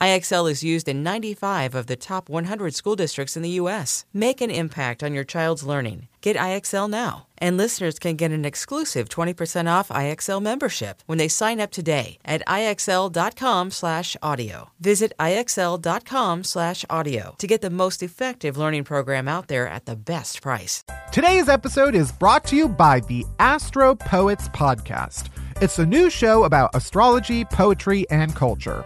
[0.00, 4.06] IXL is used in 95 of the top 100 school districts in the U.S.
[4.14, 6.08] Make an impact on your child's learning.
[6.22, 7.26] Get IXL now.
[7.36, 12.18] And listeners can get an exclusive 20% off IXL membership when they sign up today
[12.24, 14.70] at IXL.com slash audio.
[14.80, 19.96] Visit IXL.com slash audio to get the most effective learning program out there at the
[19.96, 20.82] best price.
[21.12, 25.28] Today's episode is brought to you by the Astro Poets Podcast.
[25.60, 28.82] It's a new show about astrology, poetry, and culture.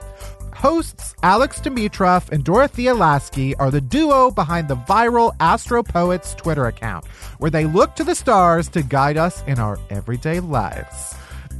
[0.65, 6.69] Hosts Alex Dimitrov and Dorothea Lasky are the duo behind the viral Astro Poets Twitter
[6.69, 7.05] account,
[7.37, 11.15] where they look to the stars to guide us in our everyday lives.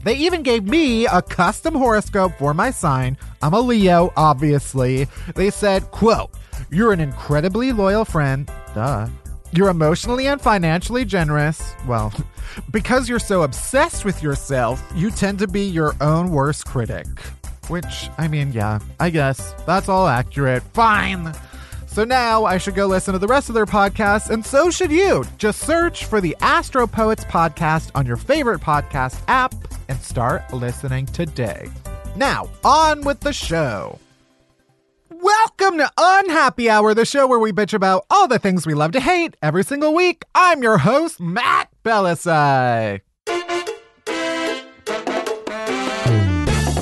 [0.05, 3.19] They even gave me a custom horoscope for my sign.
[3.43, 5.07] I'm a Leo, obviously.
[5.35, 6.31] They said, quote,
[6.71, 8.51] You're an incredibly loyal friend.
[8.75, 9.09] Duh.
[9.53, 11.75] You're emotionally and financially generous.
[11.87, 12.11] Well,
[12.71, 17.07] because you're so obsessed with yourself, you tend to be your own worst critic.
[17.69, 20.63] Which, I mean, yeah, I guess that's all accurate.
[20.75, 21.35] Fine.
[21.87, 24.91] So now I should go listen to the rest of their podcasts, and so should
[24.91, 25.25] you.
[25.39, 29.55] Just search for the Astro Poets podcast on your favorite podcast app
[29.89, 31.71] and start listening today.
[32.17, 33.99] Now, on with the show.
[35.11, 38.93] Welcome to Unhappy Hour, the show where we bitch about all the things we love
[38.93, 40.25] to hate every single week.
[40.35, 43.01] I'm your host, Matt Bellassai.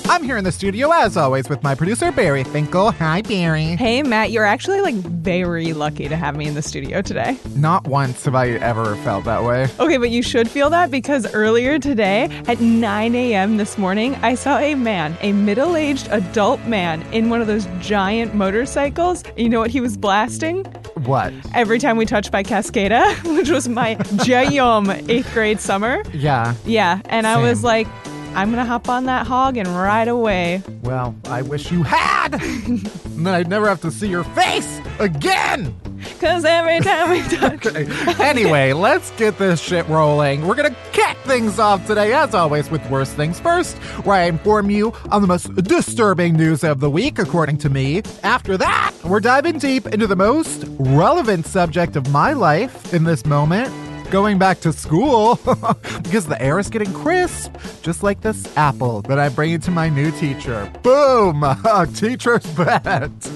[0.09, 2.91] I'm here in the studio as always with my producer Bari Finkel.
[2.93, 3.77] Hi, Bari.
[3.77, 7.39] Hey, Matt, you're actually like very lucky to have me in the studio today.
[7.55, 9.69] Not once have I ever felt that way.
[9.81, 13.57] Okay, but you should feel that because earlier today at 9 a.m.
[13.57, 17.67] this morning, I saw a man, a middle aged adult man, in one of those
[17.81, 19.23] giant motorcycles.
[19.37, 20.65] You know what he was blasting?
[21.05, 21.33] What?
[21.55, 26.03] Every time we touch by Cascada, which was my jam eighth grade summer.
[26.13, 26.55] Yeah.
[26.67, 27.87] Yeah, and I was like,
[28.35, 30.63] I'm gonna hop on that hog and ride away.
[30.83, 32.35] Well, I wish you had!
[32.43, 32.81] and
[33.27, 35.75] then I'd never have to see your face again!
[36.19, 37.67] Cause every time we touch.
[37.67, 37.87] Okay.
[38.23, 40.47] Anyway, let's get this shit rolling.
[40.47, 44.71] We're gonna kick things off today, as always, with Worst Things First, where I inform
[44.71, 48.03] you on the most disturbing news of the week, according to me.
[48.23, 53.27] After that, we're diving deep into the most relevant subject of my life in this
[53.27, 53.73] moment.
[54.13, 55.37] Going back to school
[56.03, 59.89] because the air is getting crisp, just like this apple that I'm bringing to my
[59.89, 60.71] new teacher.
[60.83, 61.43] Boom!
[61.95, 63.11] Teacher's pet.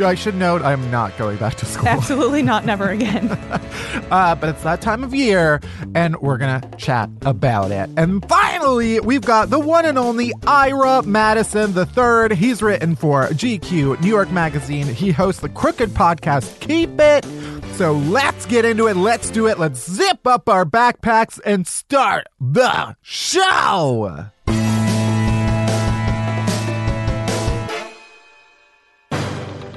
[0.00, 1.86] I should note I'm not going back to school.
[1.86, 3.30] Absolutely not, never again.
[4.10, 5.60] Uh, but it's that time of year,
[5.94, 7.88] and we're gonna chat about it.
[7.96, 12.34] And finally, we've got the one and only Ira Madison III.
[12.34, 14.86] He's written for GQ, New York Magazine.
[14.86, 17.24] He hosts the Crooked podcast, Keep It.
[17.80, 18.96] So let's get into it.
[18.98, 19.58] Let's do it.
[19.58, 24.26] Let's zip up our backpacks and start the show.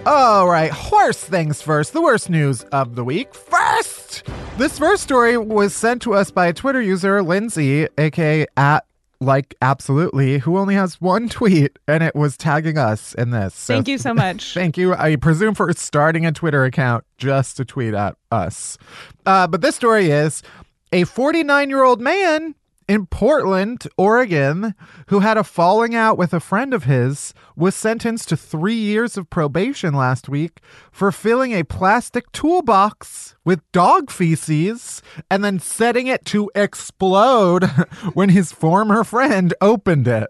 [0.05, 1.93] All right, worst things first.
[1.93, 3.33] The worst news of the week.
[3.33, 4.23] First,
[4.57, 8.85] this first story was sent to us by Twitter user, Lindsay, aka at
[9.25, 13.53] like absolutely, who only has one tweet, and it was tagging us in this.
[13.53, 14.53] So Thank you so much.
[14.53, 14.93] Thank you.
[14.93, 18.77] I presume for starting a Twitter account just to tweet at us.
[19.25, 20.43] Uh, but this story is
[20.91, 22.55] A 49 year old man
[22.87, 24.75] in Portland, Oregon,
[25.07, 29.17] who had a falling out with a friend of his, was sentenced to three years
[29.17, 30.59] of probation last week
[30.91, 37.63] for filling a plastic toolbox with dog feces and then setting it to explode
[38.13, 40.29] when his former friend opened it.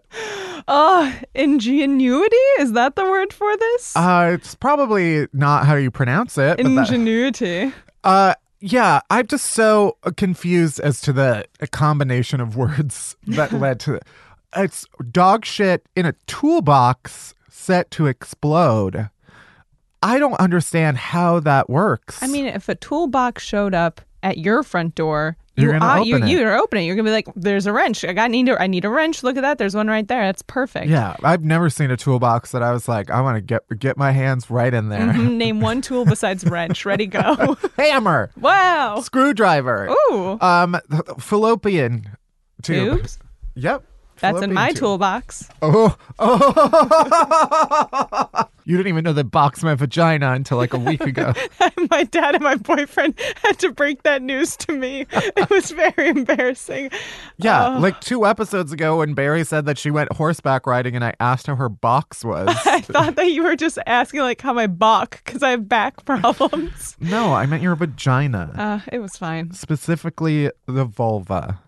[0.66, 2.36] Oh, ingenuity?
[2.58, 3.94] Is that the word for this?
[3.96, 6.58] Uh, it's probably not how you pronounce it.
[6.58, 7.72] Ingenuity.
[8.02, 8.34] Uh,
[8.66, 14.00] yeah, I'm just so confused as to the combination of words that led to
[14.56, 19.10] it's dog shit in a toolbox set to explode.
[20.02, 22.22] I don't understand how that works.
[22.22, 26.04] I mean, if a toolbox showed up at your front door, You're you, gonna uh,
[26.04, 26.32] you, open it.
[26.32, 26.86] you're opening.
[26.86, 28.04] You're gonna be like, "There's a wrench.
[28.04, 29.22] I got need a, I need a wrench.
[29.22, 29.58] Look at that.
[29.58, 30.22] There's one right there.
[30.26, 33.40] That's perfect." yeah, I've never seen a toolbox that I was like, I want to
[33.40, 35.00] get get my hands right in there.
[35.00, 36.84] Mhm, Name one tool besides wrench.
[36.84, 37.56] Ready, go.
[37.78, 39.00] Hammer, wow.
[39.00, 40.38] screwdriver, Ooh.
[40.40, 40.76] um,
[41.18, 42.06] fallopian
[42.62, 42.98] tube.
[42.98, 43.18] Tubes.
[43.54, 43.84] Yep.
[44.20, 45.48] That's in my toolbox.
[45.62, 46.44] Oh, oh.
[48.64, 51.32] you didn't even know that box my vagina until like a week ago.
[51.90, 55.06] my dad and my boyfriend had to break that news to me.
[55.10, 56.90] It was very embarrassing.
[57.36, 61.14] Yeah, like two episodes ago when Bari said that she went horseback riding and I
[61.20, 62.48] asked how her box was.
[62.66, 66.04] I thought that you were just asking like how my back because I have back
[66.04, 66.96] problems.
[67.00, 68.52] no, I meant your vagina.
[68.56, 69.52] Uh, it was fine.
[69.52, 71.60] Specifically the vulva.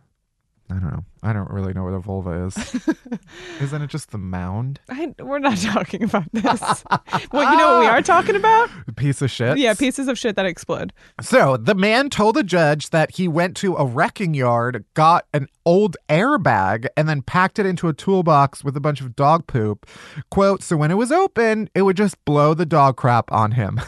[0.68, 1.04] I don't know.
[1.22, 2.56] I don't really know what a vulva is.
[3.60, 4.80] Isn't it just the mound?
[4.88, 6.84] I, we're not talking about this.
[7.32, 8.00] well, you know what we are ah!
[8.00, 8.68] talking about?
[8.96, 9.58] Piece of shit.
[9.58, 10.92] Yeah, pieces of shit that explode.
[11.20, 15.46] So the man told a judge that he went to a wrecking yard, got an
[15.64, 19.86] old airbag, and then packed it into a toolbox with a bunch of dog poop.
[20.30, 23.80] Quote, so when it was open, it would just blow the dog crap on him.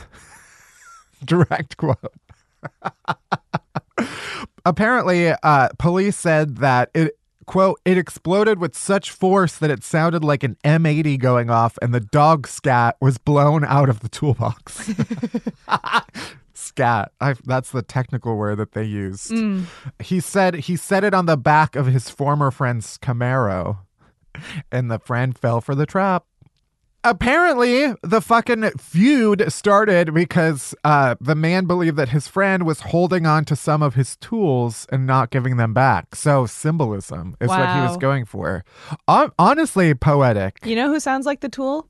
[1.24, 2.12] Direct quote.
[4.68, 10.22] Apparently, uh, police said that it quote it exploded with such force that it sounded
[10.22, 14.90] like an M80 going off and the dog scat was blown out of the toolbox.
[16.52, 17.12] scat.
[17.18, 19.32] I, that's the technical word that they used.
[20.00, 23.78] He said he said it on the back of his former friend's Camaro
[24.70, 26.26] and the friend fell for the trap.
[27.04, 33.24] Apparently, the fucking feud started because uh, the man believed that his friend was holding
[33.24, 36.14] on to some of his tools and not giving them back.
[36.14, 38.64] So, symbolism is what he was going for.
[39.06, 40.58] Hon- honestly, poetic.
[40.64, 41.88] You know who sounds like the tool?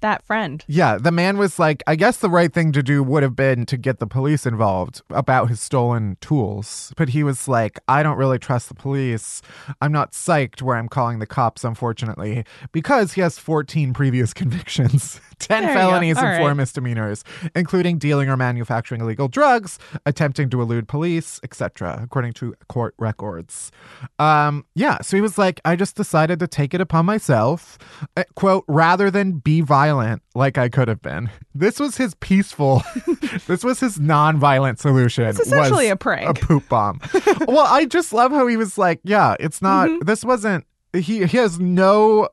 [0.00, 0.64] That friend.
[0.66, 3.66] Yeah, the man was like, I guess the right thing to do would have been
[3.66, 6.94] to get the police involved about his stolen tools.
[6.96, 9.42] But he was like, I don't really trust the police.
[9.82, 15.20] I'm not psyched where I'm calling the cops, unfortunately, because he has 14 previous convictions,
[15.38, 17.22] 10 There felonies, and four misdemeanors,
[17.54, 23.70] including dealing or manufacturing illegal drugs, attempting to elude police, etc., according to court records.
[24.18, 27.76] Um, yeah, so he was like, I just decided to take it upon myself,
[28.16, 29.89] uh, quote, rather than be violent
[30.34, 31.30] like I could have been.
[31.54, 32.82] This was his peaceful,
[33.46, 35.24] this was his non-violent solution.
[35.24, 36.42] It's essentially a prank.
[36.42, 37.00] A poop bomb.
[37.48, 40.06] well, I just love how he was like, yeah, it's not, Mm-hmm.
[40.06, 40.64] this wasn't,
[40.94, 42.28] he, he has no,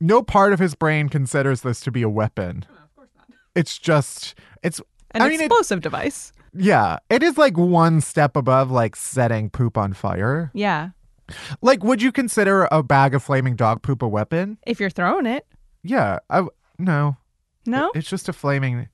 [0.00, 2.66] no part of his brain considers this to be a weapon.
[2.70, 3.28] Of course not.
[3.54, 4.80] It's just, it's,
[5.12, 6.32] An I mean, it- explosive device.
[6.52, 10.50] yeah, it is like one step above like setting poop on fire.
[10.54, 10.90] Yeah.
[11.62, 14.58] Like, would you consider a bag of flaming dog poop a weapon?
[14.66, 15.46] If you're throwing it.
[15.82, 16.44] Yeah, I
[16.80, 17.16] no.
[17.66, 17.92] No?
[17.94, 18.88] It's just a flaming.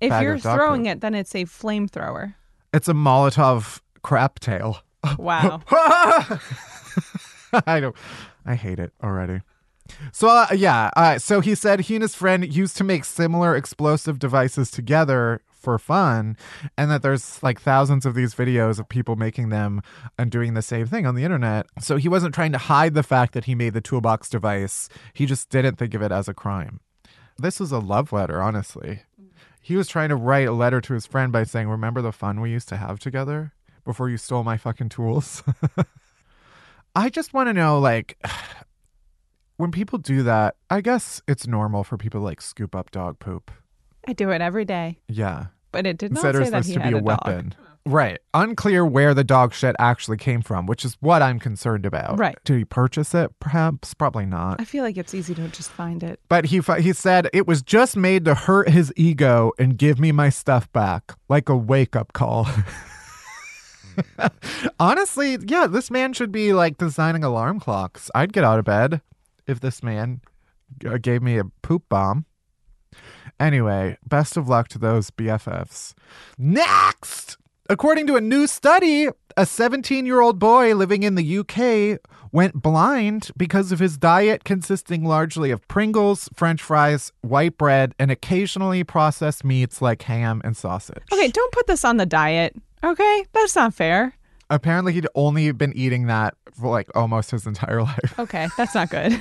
[0.00, 0.92] If bag you're of dog throwing poop.
[0.92, 2.34] it, then it's a flamethrower.
[2.72, 4.78] It's a Molotov crap tail.
[5.18, 5.62] Wow.
[7.66, 7.96] I don't.
[8.44, 9.40] I hate it already.
[10.12, 13.56] So uh, yeah, uh, so he said he and his friend used to make similar
[13.56, 16.36] explosive devices together for fun,
[16.76, 19.82] and that there's like thousands of these videos of people making them
[20.18, 21.66] and doing the same thing on the internet.
[21.80, 24.88] So he wasn't trying to hide the fact that he made the toolbox device.
[25.14, 26.80] He just didn't think of it as a crime.
[27.38, 29.02] This was a love letter, honestly.
[29.20, 29.28] Mm.
[29.62, 32.40] He was trying to write a letter to his friend by saying, "Remember the fun
[32.40, 33.52] we used to have together
[33.84, 35.42] before you stole my fucking tools."
[36.96, 38.18] I just want to know, like,
[39.56, 43.18] when people do that, I guess it's normal for people to like scoop up dog
[43.20, 43.50] poop.
[44.06, 44.98] I do it every day.
[45.08, 45.46] Yeah.
[45.70, 47.54] But it did not say that he to had be a, a, dog.
[47.88, 48.20] Right.
[48.34, 52.18] Unclear where the dog shit actually came from, which is what I'm concerned about.
[52.18, 52.36] Right.
[52.44, 53.30] Did he purchase it?
[53.40, 53.94] Perhaps.
[53.94, 54.60] Probably not.
[54.60, 56.20] I feel like it's easy to just find it.
[56.28, 60.12] But he he said it was just made to hurt his ego and give me
[60.12, 62.46] my stuff back, like a wake up call.
[64.78, 68.10] Honestly, yeah, this man should be like designing alarm clocks.
[68.14, 69.00] I'd get out of bed
[69.46, 70.20] if this man
[70.86, 72.26] uh, gave me a poop bomb.
[73.40, 75.94] Anyway, best of luck to those BFFs.
[76.36, 77.38] Next!
[77.70, 82.00] According to a new study, a 17 year old boy living in the UK
[82.32, 88.10] went blind because of his diet consisting largely of Pringles, french fries, white bread, and
[88.10, 91.02] occasionally processed meats like ham and sausage.
[91.12, 92.56] Okay, don't put this on the diet.
[92.82, 94.14] Okay, that's not fair.
[94.50, 98.18] Apparently, he'd only been eating that for like almost his entire life.
[98.18, 99.18] Okay, that's not good.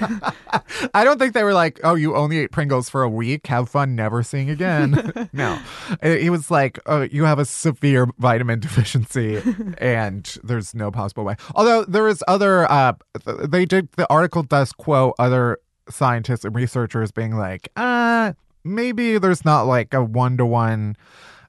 [0.93, 3.47] I don't think they were like, oh, you only ate Pringles for a week.
[3.47, 5.29] Have fun never seeing again.
[5.33, 5.59] no.
[6.01, 9.41] It, it was like, oh, you have a severe vitamin deficiency
[9.77, 11.35] and there's no possible way.
[11.55, 12.93] Although there is other, uh,
[13.25, 19.45] they did, the article does quote other scientists and researchers being like, uh, maybe there's
[19.45, 20.95] not like a one to one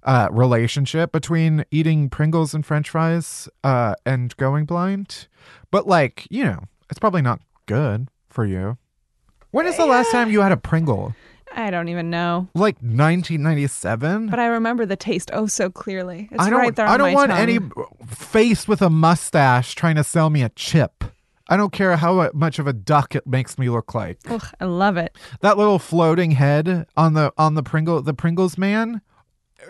[0.08, 5.28] uh, relationship between eating Pringles and French fries uh, and going blind.
[5.70, 8.78] But like, you know, it's probably not good for you.
[9.52, 11.14] When is the last time you had a Pringle?
[11.54, 14.28] I don't even know, Like 1997?
[14.28, 16.28] but I remember the taste oh so clearly.
[16.30, 16.58] It's I don't.
[16.58, 17.40] right there on I don't want tongue.
[17.40, 17.58] any
[18.06, 21.04] face with a mustache trying to sell me a chip.
[21.48, 24.18] I don't care how much of a duck it makes me look like.
[24.28, 25.16] Ugh, I love it.
[25.40, 29.00] That little floating head on the on the Pringle the Pringles man,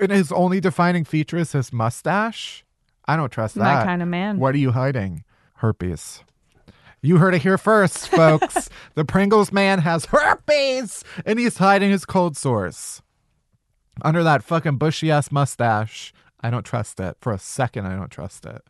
[0.01, 2.65] and his only defining feature is his mustache.
[3.07, 3.63] I don't trust that.
[3.65, 4.39] That kind of man.
[4.39, 5.25] What are you hiding?
[5.57, 6.23] Herpes.
[7.01, 8.69] You heard it here first, folks.
[8.95, 13.03] the Pringles man has herpes, and he's hiding his cold sores
[14.03, 16.13] under that fucking bushy ass mustache.
[16.41, 17.87] I don't trust it for a second.
[17.87, 18.63] I don't trust it.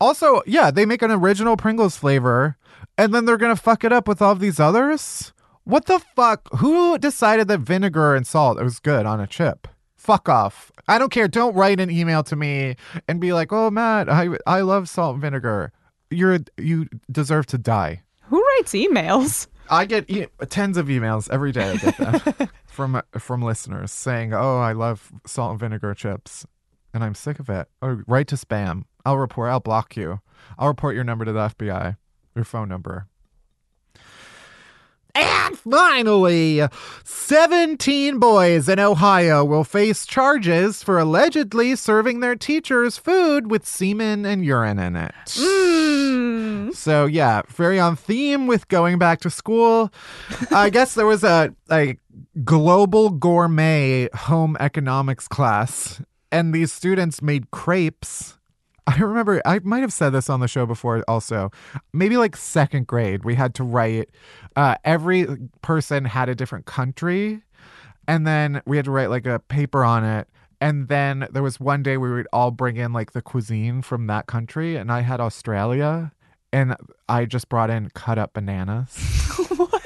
[0.00, 2.56] Also, yeah, they make an original Pringles flavor,
[2.98, 5.32] and then they're gonna fuck it up with all these others.
[5.64, 6.48] What the fuck?
[6.56, 9.68] Who decided that vinegar and salt was good on a chip?
[10.06, 10.70] Fuck off.
[10.86, 11.26] I don't care.
[11.26, 12.76] Don't write an email to me
[13.08, 15.72] and be like, "Oh, Matt, I I love salt and vinegar."
[16.10, 18.02] You're you deserve to die.
[18.28, 19.48] Who writes emails?
[19.68, 21.70] I get e- tens of emails every day.
[21.72, 26.46] I get them from from listeners saying, "Oh, I love salt and vinegar chips,"
[26.94, 27.66] and I'm sick of it.
[27.82, 28.84] Or write to spam.
[29.04, 29.50] I'll report.
[29.50, 30.20] I'll block you.
[30.56, 31.96] I'll report your number to the FBI.
[32.36, 33.08] Your phone number.
[35.16, 36.62] And finally,
[37.04, 44.26] 17 boys in Ohio will face charges for allegedly serving their teachers food with semen
[44.26, 45.14] and urine in it.
[45.26, 46.74] Mm.
[46.74, 49.90] So yeah, very on theme with going back to school.
[50.50, 51.96] I guess there was a a
[52.44, 58.35] global gourmet home economics class, and these students made crepes.
[58.86, 61.50] I remember I might have said this on the show before also.
[61.92, 64.10] Maybe like second grade, we had to write
[64.54, 65.26] uh, every
[65.62, 67.42] person had a different country
[68.08, 70.28] and then we had to write like a paper on it.
[70.60, 74.06] And then there was one day we would all bring in like the cuisine from
[74.06, 76.12] that country, and I had Australia,
[76.50, 76.76] and
[77.08, 78.96] I just brought in cut up bananas.
[79.56, 79.82] what?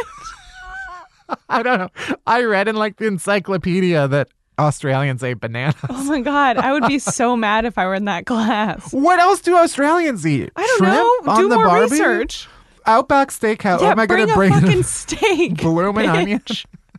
[1.48, 1.88] I don't know.
[2.26, 4.28] I read in like the encyclopedia that
[4.60, 5.74] Australians ate bananas.
[5.88, 8.92] Oh my god, I would be so mad if I were in that class.
[8.92, 10.50] What else do Australians eat?
[10.56, 11.32] I don't Shrimp know.
[11.32, 11.90] on Do the more Barbie?
[11.92, 12.48] research.
[12.86, 13.80] Outback Steakhouse.
[13.80, 15.60] yeah, Am I going to a bring fucking steak.
[15.60, 16.42] bloomin' onion?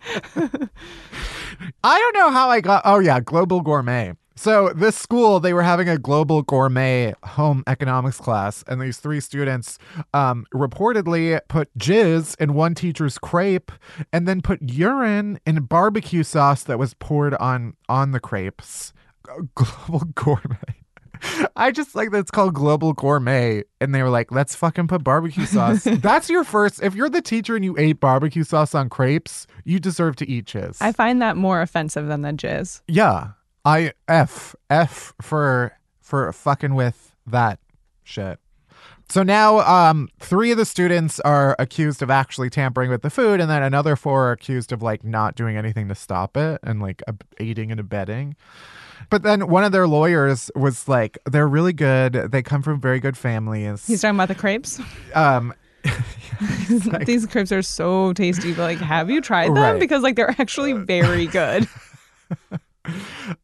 [1.83, 2.81] I don't know how I got.
[2.85, 4.13] Oh yeah, global gourmet.
[4.35, 9.19] So this school, they were having a global gourmet home economics class, and these three
[9.19, 9.77] students
[10.13, 13.71] um, reportedly put jizz in one teacher's crepe,
[14.11, 18.93] and then put urine in barbecue sauce that was poured on on the crepes.
[19.55, 20.81] Global gourmet.
[21.55, 25.03] I just like that it's called global gourmet, and they were like, "Let's fucking put
[25.03, 26.81] barbecue sauce." That's your first.
[26.81, 30.45] If you're the teacher and you ate barbecue sauce on crepes, you deserve to eat
[30.45, 30.77] jizz.
[30.81, 32.81] I find that more offensive than the jizz.
[32.87, 33.31] Yeah.
[33.65, 37.59] I F F for for fucking with that
[38.03, 38.39] shit.
[39.09, 43.39] So now um three of the students are accused of actually tampering with the food
[43.39, 46.81] and then another four are accused of like not doing anything to stop it and
[46.81, 48.35] like ab- aiding and abetting.
[49.09, 52.13] But then one of their lawyers was like they're really good.
[52.13, 53.85] They come from very good families.
[53.85, 54.79] He's talking about the crepes.
[55.13, 55.53] um
[57.05, 58.53] These crepes are so tasty.
[58.53, 59.55] But like, have you tried them?
[59.57, 59.79] Right.
[59.79, 61.67] Because like they're actually very good.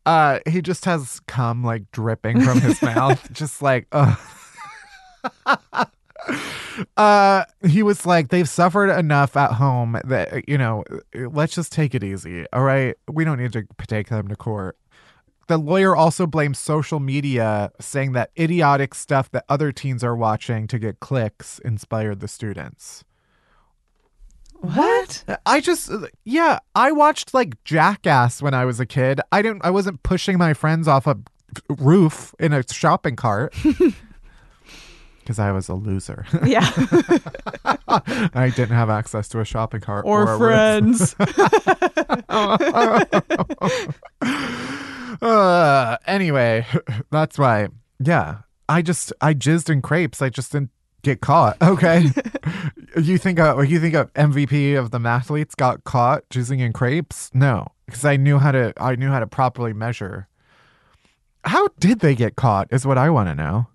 [0.06, 3.32] uh he just has cum like dripping from his mouth.
[3.32, 4.16] Just like uh
[6.98, 11.94] uh he was like they've suffered enough at home that you know let's just take
[11.96, 12.96] it easy all right?
[13.10, 14.78] We don't need to take them to court.
[15.48, 20.68] The lawyer also blames social media saying that idiotic stuff that other teens are watching
[20.68, 23.06] to get clicks inspired the students
[24.62, 25.24] What?
[25.46, 25.92] I just
[26.26, 29.22] yeah, I watched like Jackass when I was a kid.
[29.32, 31.18] I didn't I wasn't pushing my friends off a
[31.70, 33.54] roof in a shopping cart.
[35.26, 36.26] Cuz I was a loser.
[36.46, 36.66] Yeah.
[37.88, 41.16] I didn't have access to a shopping cart or a friends.
[45.22, 46.66] Uh, anyway,
[47.12, 47.68] that's why.
[48.00, 50.22] Yeah, I just I jizzed in crepes.
[50.22, 50.72] I just didn't
[51.02, 51.58] get caught.
[51.62, 52.06] Okay,
[53.06, 57.30] you think a you think a MVP of the mathletes got caught jizzing in crepes?
[57.34, 60.28] No, because I knew how to I knew how to properly measure.
[61.44, 62.68] How did they get caught?
[62.72, 63.68] Is what I want to know.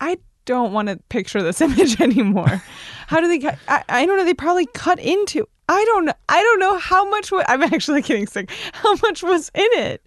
[0.00, 2.62] I don't want to picture this image anymore.
[3.06, 3.58] How do they cut?
[3.68, 4.24] I, I don't know.
[4.24, 5.46] They probably cut into.
[5.68, 6.12] I don't know.
[6.28, 7.32] I don't know how much.
[7.32, 8.50] wa- I'm actually getting sick.
[8.72, 10.02] How much was in it?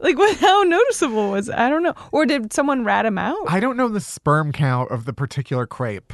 [0.00, 1.48] Like, what, how noticeable was?
[1.48, 1.56] it?
[1.56, 1.94] I don't know.
[2.12, 3.36] Or did someone rat him out?
[3.48, 6.12] I don't know the sperm count of the particular crepe.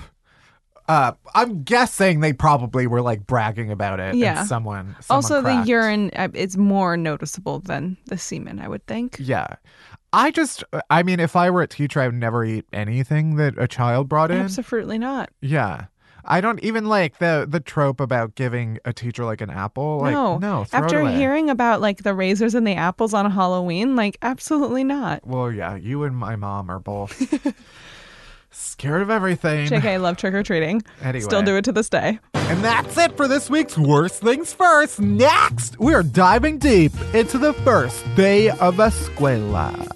[0.86, 4.16] Uh, I'm guessing they probably were like bragging about it.
[4.16, 4.40] Yeah.
[4.40, 5.64] And someone, someone also, cracked.
[5.64, 8.58] the urine uh, is more noticeable than the semen.
[8.60, 9.16] I would think.
[9.18, 9.56] Yeah.
[10.12, 13.54] I just, I mean, if I were a teacher, I would never eat anything that
[13.58, 14.42] a child brought in.
[14.42, 15.30] Absolutely not.
[15.40, 15.86] Yeah.
[16.26, 19.98] I don't even like the the trope about giving a teacher like an apple.
[20.00, 20.64] Like, no, no.
[20.72, 25.26] After hearing about like the razors and the apples on Halloween, like absolutely not.
[25.26, 27.12] well, yeah, you and my mom are both
[28.54, 29.68] scared of everything.
[29.68, 30.82] JK, I love trick or treating.
[31.02, 31.24] Anyway.
[31.24, 32.18] Still do it to this day.
[32.34, 35.00] And that's it for this week's Worst Things First.
[35.00, 39.90] Next, we are diving deep into the first day of escuela.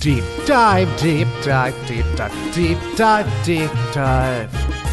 [0.00, 4.85] Deep dive, deep dive, deep dive, deep dive, deep dive.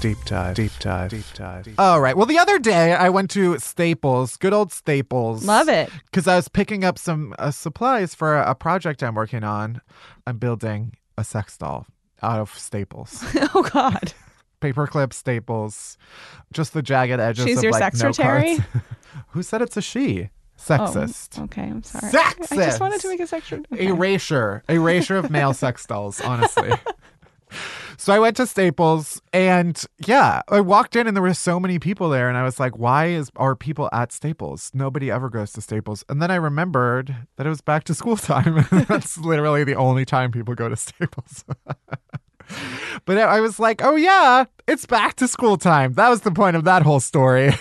[0.00, 1.68] Deep dive, deep dive, deep dive.
[1.76, 2.16] All right.
[2.16, 5.44] Well, the other day I went to Staples, good old Staples.
[5.44, 5.90] Love it.
[6.06, 9.82] Because I was picking up some uh, supplies for a, a project I'm working on.
[10.26, 11.86] I'm building a sex doll
[12.22, 13.22] out of staples,
[13.54, 14.14] oh God.
[14.62, 15.98] paperclip staples,
[16.52, 17.44] just the jagged edges.
[17.44, 18.54] She's of, your like, secretary?
[18.54, 18.86] note cards.
[19.28, 20.30] Who said it's a she?
[20.68, 21.42] Oh, Sexist.
[21.44, 22.12] okay, I'm sorry.
[22.12, 22.52] Sexist.
[22.52, 23.66] I just wanted to make a section.
[23.72, 23.86] Okay.
[23.86, 26.20] Erasure, erasure of male sex dolls.
[26.20, 26.70] Honestly.
[27.96, 31.78] So I went to Staples and yeah, I walked in and there were so many
[31.78, 34.70] people there and I was like, why is are people at Staples?
[34.72, 36.02] Nobody ever goes to Staples.
[36.08, 38.66] And then I remembered that it was back to school time.
[38.88, 41.44] That's literally the only time people go to Staples.
[43.04, 45.92] but I was like, oh yeah, it's back to school time.
[45.92, 47.52] That was the point of that whole story.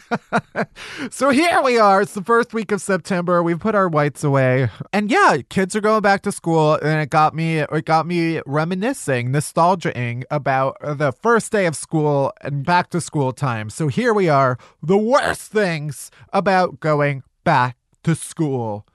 [1.10, 2.02] so here we are.
[2.02, 3.42] It's the first week of September.
[3.42, 4.68] We've put our whites away.
[4.92, 8.40] And yeah, kids are going back to school and it got me it got me
[8.46, 13.70] reminiscing, nostalging about the first day of school and back to school time.
[13.70, 18.86] So here we are, the worst things about going back to school.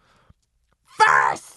[0.86, 1.57] First,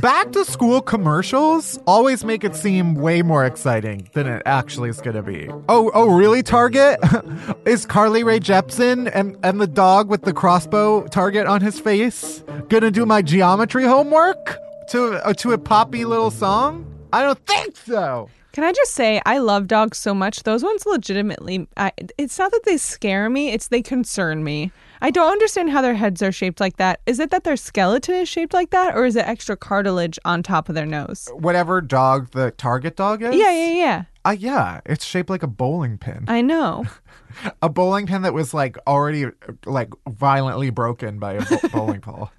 [0.00, 5.00] Back to school commercials always make it seem way more exciting than it actually is
[5.00, 5.48] going to be.
[5.68, 6.44] Oh, oh, really?
[6.44, 7.00] Target
[7.66, 12.44] is Carly Rae Jepsen and and the dog with the crossbow target on his face
[12.68, 14.56] gonna do my geometry homework
[14.90, 16.86] to uh, to a poppy little song?
[17.12, 18.30] I don't think so.
[18.52, 20.44] Can I just say I love dogs so much?
[20.44, 21.66] Those ones legitimately.
[21.76, 24.70] I, it's not that they scare me; it's they concern me.
[25.02, 27.00] I don't understand how their heads are shaped like that.
[27.06, 30.44] Is it that their skeleton is shaped like that, or is it extra cartilage on
[30.44, 31.28] top of their nose?
[31.34, 33.34] Whatever dog the target dog is.
[33.34, 34.04] Yeah, yeah, yeah.
[34.24, 36.26] Uh, yeah, it's shaped like a bowling pin.
[36.28, 36.84] I know.
[37.62, 39.26] a bowling pin that was like already
[39.66, 42.30] like violently broken by a bo- bowling ball.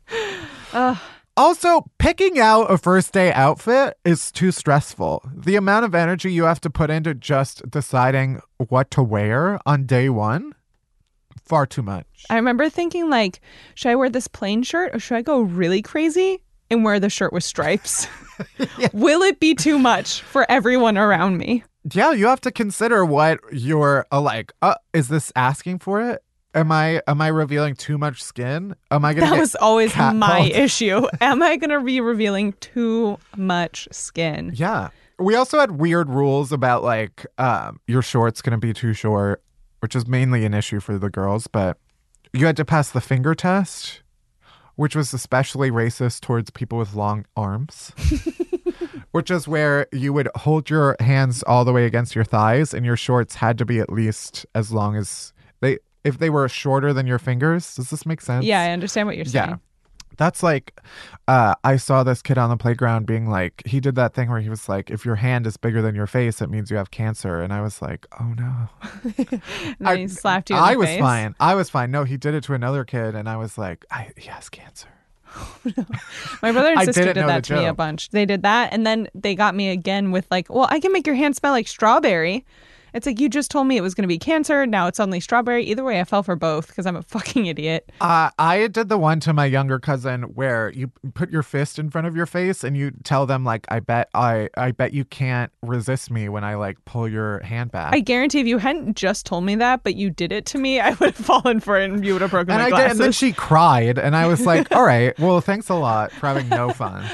[1.35, 5.29] Also, picking out a first day outfit is too stressful.
[5.35, 9.85] The amount of energy you have to put into just deciding what to wear on
[9.85, 10.53] day one,
[11.53, 12.07] far too much.
[12.31, 13.39] I remember thinking like,
[13.75, 17.11] should I wear this plain shirt or should I go really crazy and wear the
[17.11, 18.07] shirt with stripes?
[18.93, 21.63] Will it be too much for everyone around me?
[21.93, 24.51] Yeah, you have to consider what you're uh, like.
[24.63, 26.23] Uh, is this asking for it?
[26.55, 28.75] Am I am I revealing too much skin?
[28.89, 29.29] Am I gonna?
[29.29, 30.17] That was always catcalled?
[30.17, 31.05] my issue.
[31.21, 34.53] Am I going to be revealing too much skin?
[34.55, 34.89] Yeah.
[35.19, 39.43] We also had weird rules about like um, your shorts going to be too short,
[39.83, 41.77] which is mainly an issue for the girls, but
[42.31, 44.01] you had to pass the finger test,
[44.77, 47.91] which was especially racist towards people with long arms.
[49.11, 52.85] which is where you would hold your hands all the way against your thighs and
[52.85, 56.93] your shorts had to be at least as long as they if they were shorter
[56.93, 57.75] than your fingers.
[57.75, 58.45] Does this make sense?
[58.45, 59.49] Yeah, I understand what you're saying.
[59.49, 59.55] Yeah.
[60.17, 60.79] That's like,
[61.27, 64.39] uh, I saw this kid on the playground being like, he did that thing where
[64.39, 66.91] he was like, if your hand is bigger than your face, it means you have
[66.91, 67.41] cancer.
[67.41, 68.69] And I was like, oh no.
[69.27, 69.41] And
[69.79, 70.99] then he slapped you in I was face.
[70.99, 71.35] fine.
[71.39, 71.91] I was fine.
[71.91, 73.15] No, he did it to another kid.
[73.15, 74.89] And I was like, I, he has cancer.
[76.41, 78.09] My brother and sister did that to me a bunch.
[78.09, 81.07] They did that, and then they got me again with like, "Well, I can make
[81.07, 82.45] your hand smell like strawberry,"
[82.93, 84.65] It's like you just told me it was going to be cancer.
[84.65, 85.63] Now it's only strawberry.
[85.65, 87.91] Either way, I fell for both because I'm a fucking idiot.
[88.01, 91.89] Uh, I did the one to my younger cousin where you put your fist in
[91.89, 95.05] front of your face and you tell them like, "I bet I, I bet you
[95.05, 98.95] can't resist me when I like pull your hand back." I guarantee if you hadn't
[98.95, 101.79] just told me that, but you did it to me, I would have fallen for
[101.79, 102.85] it and you would have broken and my I glasses.
[102.85, 106.11] did, and then she cried, and I was like, "All right, well, thanks a lot
[106.11, 107.09] for having no fun."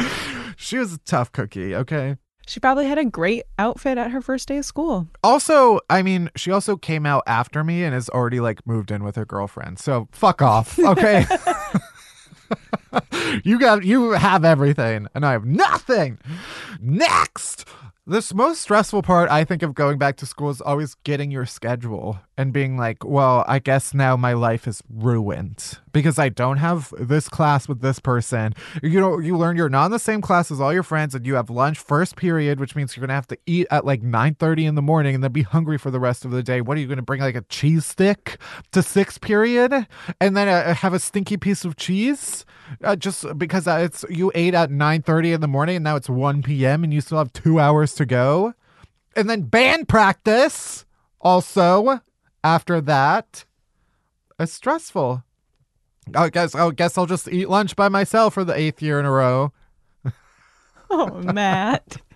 [0.56, 1.74] she was a tough cookie.
[1.74, 2.16] Okay.
[2.50, 5.06] She probably had a great outfit at her first day of school.
[5.22, 9.04] Also, I mean, she also came out after me and has already like moved in
[9.04, 9.78] with her girlfriend.
[9.78, 11.24] So fuck off, okay?
[13.44, 16.18] you got you have everything and I have nothing.
[16.80, 17.68] Next.
[18.04, 21.46] This most stressful part I think of going back to school is always getting your
[21.46, 26.58] schedule and being like, well, I guess now my life is ruined because I don't
[26.58, 28.54] have this class with this person.
[28.82, 31.26] You know, you learn you're not in the same class as all your friends and
[31.26, 34.66] you have lunch first period, which means you're to have to eat at like 9:30
[34.66, 36.60] in the morning and then be hungry for the rest of the day.
[36.60, 38.38] What are you to bring like a cheese stick
[38.72, 39.86] to sixth period
[40.20, 42.44] and then uh, have a stinky piece of cheese?
[42.84, 46.08] Uh, just because uh, it's you ate at 9:30 in the morning and now it's
[46.08, 46.84] 1 p.m.
[46.84, 48.54] and you still have 2 hours to go.
[49.16, 50.84] And then band practice
[51.20, 52.00] also
[52.44, 53.44] after that.
[54.38, 55.24] It's stressful.
[56.14, 59.06] I guess I guess I'll just eat lunch by myself for the eighth year in
[59.06, 59.52] a row.
[60.90, 61.98] Oh, Matt.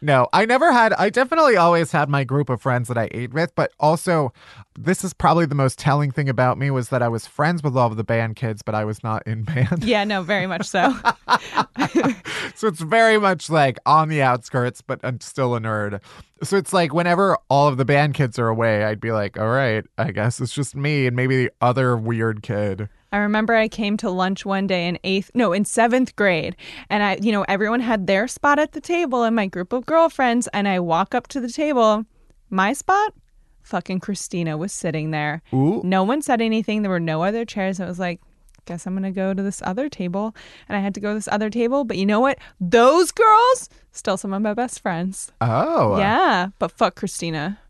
[0.00, 0.92] No, I never had.
[0.94, 4.32] I definitely always had my group of friends that I ate with, but also,
[4.78, 7.76] this is probably the most telling thing about me was that I was friends with
[7.76, 9.84] all of the band kids, but I was not in band.
[9.84, 10.92] yeah, no, very much so.
[12.54, 16.00] so it's very much like on the outskirts, but I'm still a nerd.
[16.42, 19.48] So it's like whenever all of the band kids are away, I'd be like, all
[19.50, 22.88] right, I guess it's just me and maybe the other weird kid.
[23.14, 26.56] I remember I came to lunch one day in eighth, no, in seventh grade,
[26.90, 29.86] and I, you know, everyone had their spot at the table in my group of
[29.86, 32.06] girlfriends, and I walk up to the table,
[32.50, 33.14] my spot,
[33.62, 35.42] fucking Christina was sitting there.
[35.52, 35.80] Ooh.
[35.84, 36.82] No one said anything.
[36.82, 37.78] There were no other chairs.
[37.78, 38.20] I was like,
[38.64, 40.34] guess I'm gonna go to this other table,
[40.68, 41.84] and I had to go to this other table.
[41.84, 42.40] But you know what?
[42.60, 45.30] Those girls still some of my best friends.
[45.40, 45.98] Oh.
[45.98, 47.60] Yeah, but fuck Christina,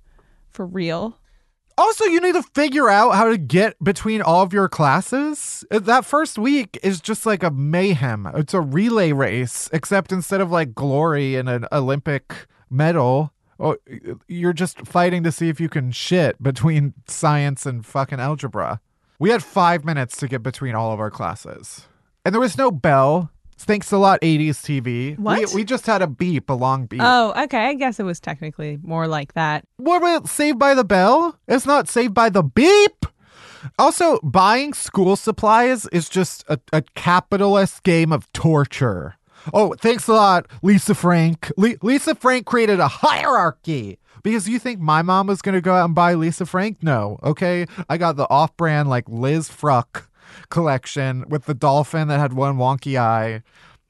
[0.49, 1.19] for real.
[1.77, 5.65] Also, you need to figure out how to get between all of your classes.
[5.71, 8.29] Uh, That first week is just like a mayhem.
[8.35, 13.77] It's a relay race, except instead of like glory and an Olympic medal, oh,
[14.29, 18.81] you're just fighting to see if you can shit between science and fucking algebra.
[19.19, 21.87] We had five minutes to get between all of our classes,
[22.25, 23.31] and there was no bell.
[23.65, 25.19] Thanks a lot, 80s TV.
[25.19, 25.39] What?
[25.39, 27.01] We, we just had a beep, a long beep.
[27.03, 27.67] Oh, okay.
[27.67, 29.65] I guess it was technically more like that.
[29.79, 31.39] What about Saved by the Bell?
[31.49, 33.07] It's not Saved by the Beep.
[33.79, 39.17] Also, buying school supplies is just a, a capitalist game of torture.
[39.53, 41.51] Oh, thanks a lot, Lisa Frank.
[41.57, 43.99] Le- Lisa Frank created a hierarchy.
[44.23, 46.83] Because you think my mom was going to go out and buy Lisa Frank?
[46.83, 47.67] No, okay?
[47.91, 50.09] I got the off brand, like Liz Fruck
[50.51, 53.43] collection with the dolphin that had one wonky eye.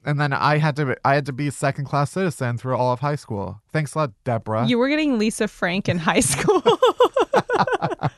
[0.07, 2.93] And then I had to I had to be a second class citizen through all
[2.93, 3.63] of high school.
[3.73, 4.67] Thanks a lot, Deborah.
[4.67, 6.63] You were getting Lisa Frank in high school.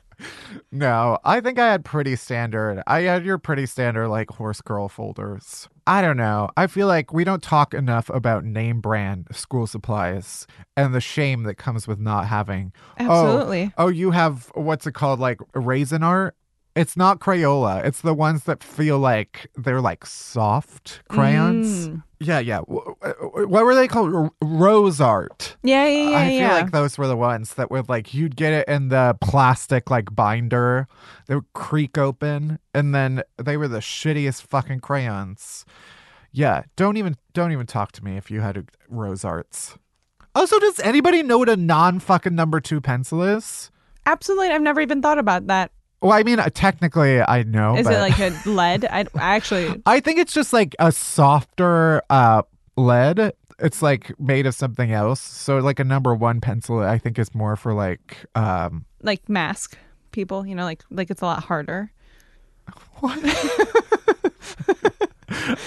[0.72, 2.83] No, I think I had pretty standard.
[2.87, 5.68] I had your pretty standard like horse girl folders.
[5.87, 6.50] I don't know.
[6.57, 11.44] I feel like we don't talk enough about name brand school supplies and the shame
[11.44, 12.72] that comes with not having.
[12.98, 13.72] Oh, Absolutely.
[13.79, 16.35] Oh, you have what's it called like raisin art?
[16.77, 17.83] It's not Crayola.
[17.87, 21.89] It's the ones that feel like they're like soft crayons.
[21.89, 22.03] Mm.
[22.21, 22.61] Yeah, yeah.
[22.61, 24.31] What were they called?
[24.43, 25.57] Rose art.
[25.62, 26.53] Yeah, yeah, yeah, I feel yeah.
[26.53, 30.15] like those were the ones that would like you'd get it in the plastic like
[30.15, 30.87] binder.
[31.27, 35.65] They would creak open, and then they were the shittiest fucking crayons.
[36.31, 39.79] Yeah, don't even don't even talk to me if you had a, rose arts.
[40.35, 43.71] Also, does anybody know what a non fucking number two pencil is?
[44.05, 44.49] Absolutely.
[44.49, 45.73] I've never even thought about that.
[46.01, 47.77] Well, I mean, uh, technically, I know.
[47.77, 48.85] Is but it like a lead?
[48.85, 49.83] I, I actually.
[49.87, 52.43] I think it's just like a softer uh
[52.77, 53.33] lead.
[53.59, 55.21] It's like made of something else.
[55.21, 59.79] So like a number one pencil, I think is more for like um like mask
[60.13, 61.93] people, you know, like like it's a lot harder.
[63.01, 63.19] What?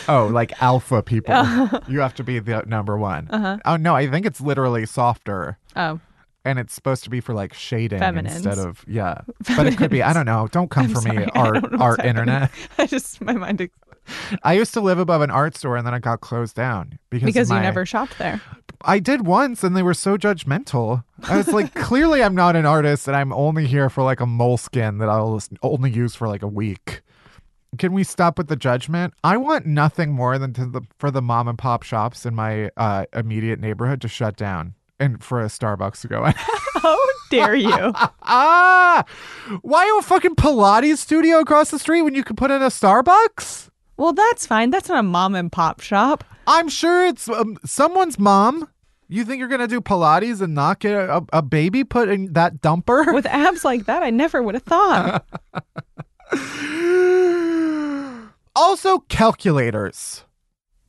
[0.08, 1.36] Oh, like alpha people.
[1.88, 3.28] you have to be the number one.
[3.30, 3.58] Uh-huh.
[3.66, 5.58] Oh no, I think it's literally softer.
[5.76, 6.00] Oh,
[6.46, 8.46] And it's supposed to be for like shading Feminines.
[8.46, 9.22] instead of yeah.
[9.58, 10.48] But it could be I don't know.
[10.52, 12.52] Don't come I'm for me, sorry, I art don't know what's art internet.
[12.78, 13.78] I just my mind ex-
[14.44, 17.26] I used to live above an art store and then it got closed down because
[17.28, 18.42] because you never shopped there.
[18.82, 21.04] I did once and they were so judgmental.
[21.24, 24.26] I was like, clearly I'm not an artist and I'm only here for like a
[24.26, 27.02] moleskin that I'll only use for like a week.
[27.78, 29.14] Can we stop with the judgment?
[29.24, 32.72] I want nothing more than to the, for the mom and pop shops in my
[32.78, 34.74] uh, immediate neighborhood to shut down.
[35.00, 36.34] And for a Starbucks to go in.
[36.74, 36.98] How
[37.30, 37.94] dare you?
[38.24, 39.04] ah,
[39.62, 43.70] why a fucking Pilates studio across the street when you could put in a Starbucks?
[43.98, 44.70] well, that's fine.
[44.70, 46.24] That's not a mom and pop shop.
[46.48, 48.70] I'm sure it's um, someone's mom.
[49.08, 52.62] You think you're gonna do Pilates and not get a, a baby put in that
[52.62, 53.14] dumper?
[53.14, 55.26] With abs like that, I never would have thought.
[58.56, 60.26] also, calculators.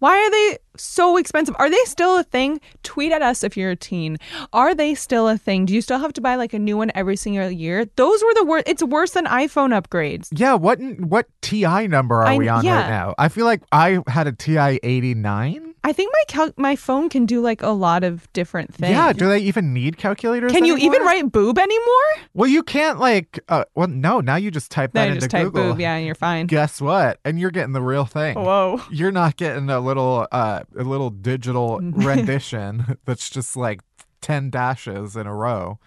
[0.00, 1.54] Why are they so expensive?
[1.58, 2.60] Are they still a thing?
[2.82, 4.16] Tweet at us if you're a teen.
[4.52, 5.66] Are they still a thing?
[5.66, 7.84] Do you still have to buy like a new one every single year?
[7.96, 8.64] Those were the worst.
[8.66, 10.28] It's worse than iPhone upgrades.
[10.32, 12.80] Yeah, what what TI number are I- we on yeah.
[12.80, 13.14] right now?
[13.18, 15.69] I feel like I had a TI 89.
[15.82, 18.90] I think my cal- my phone can do like a lot of different things.
[18.92, 20.52] Yeah, do they even need calculators?
[20.52, 22.26] Can you even write boob anymore?
[22.34, 23.40] Well, you can't like.
[23.48, 24.20] Uh, well, no.
[24.20, 25.70] Now you just type Then that you into just type Google.
[25.72, 26.46] boob, yeah, and you're fine.
[26.46, 27.18] Guess what?
[27.24, 28.36] And you're getting the real thing.
[28.36, 28.80] Whoa.
[28.90, 33.80] You're not getting a little uh a little digital rendition that's just like
[34.20, 35.78] 10 dashes in a row.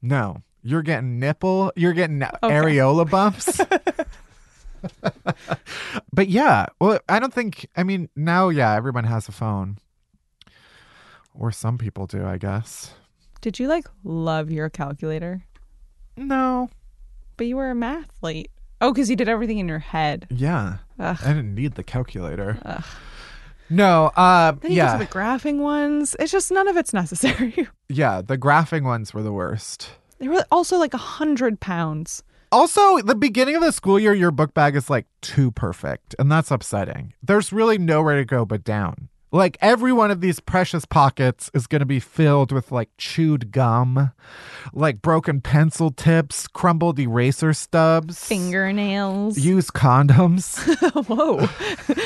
[0.00, 0.42] No.
[0.66, 3.60] You're getting nipple, you're getting areola bumps.
[6.12, 9.78] but yeah, well, I don't think I mean, now yeah, everyone has a phone.
[11.36, 12.94] Or some people do, I guess.
[13.40, 15.44] Did you like love your calculator?
[16.16, 16.70] No.
[17.36, 18.46] But you were a mathlete.
[18.80, 20.26] Oh, because you did everything in your head.
[20.30, 20.78] Yeah.
[20.98, 21.18] Ugh.
[21.22, 22.58] I didn't need the calculator.
[22.64, 22.84] Ugh.
[23.70, 24.96] No, uh Then you yeah.
[24.96, 26.14] the graphing ones.
[26.20, 27.66] It's just none of it's necessary.
[27.88, 29.90] yeah, the graphing ones were the worst.
[30.18, 32.22] they were also like a hundred pounds.
[32.54, 36.30] Also, the beginning of the school year, your book bag is like too perfect, and
[36.30, 37.12] that's upsetting.
[37.20, 39.08] There's really nowhere to go but down.
[39.32, 43.50] Like every one of these precious pockets is going to be filled with like chewed
[43.50, 44.12] gum,
[44.72, 49.36] like broken pencil tips, crumbled eraser stubs, Fingernails.
[49.36, 50.54] used condoms.
[51.08, 51.44] Whoa.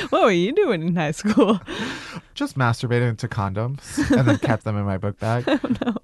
[0.08, 1.60] what were you doing in high school?
[2.32, 5.44] Just masturbated into condoms and then kept them in my book bag.
[5.62, 5.94] Oh, no.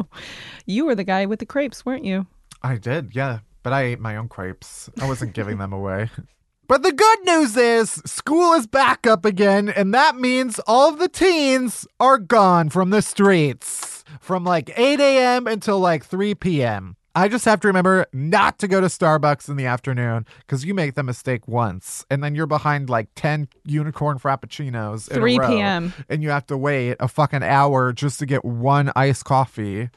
[0.67, 2.27] You were the guy with the crepes, weren't you?
[2.63, 3.39] I did, yeah.
[3.65, 4.89] But I ate my own crepes.
[5.01, 6.11] I wasn't giving them away.
[6.67, 10.99] But the good news is school is back up again, and that means all of
[10.99, 15.47] the teens are gone from the streets from like 8 a.m.
[15.47, 16.97] until like 3 p.m.
[17.15, 20.73] I just have to remember not to go to Starbucks in the afternoon because you
[20.73, 25.11] make the mistake once, and then you're behind like 10 unicorn frappuccinos.
[25.11, 25.93] in a 3 row, p.m..
[26.09, 29.91] And you have to wait a fucking hour just to get one iced coffee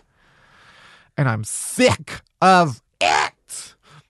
[1.17, 3.31] and I'm sick of it.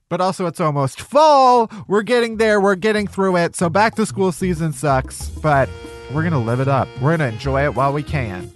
[0.09, 1.69] But also, it's almost fall.
[1.87, 2.61] We're getting there.
[2.61, 3.55] We're getting through it.
[3.55, 5.69] So, back to school season sucks, but
[6.13, 6.87] we're going to live it up.
[7.01, 8.51] We're going to enjoy it while we can.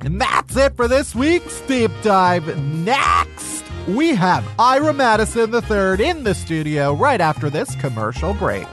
[0.00, 2.56] And that's it for this week's deep dive.
[2.62, 8.66] Next, we have Ira Madison III in the studio right after this commercial break.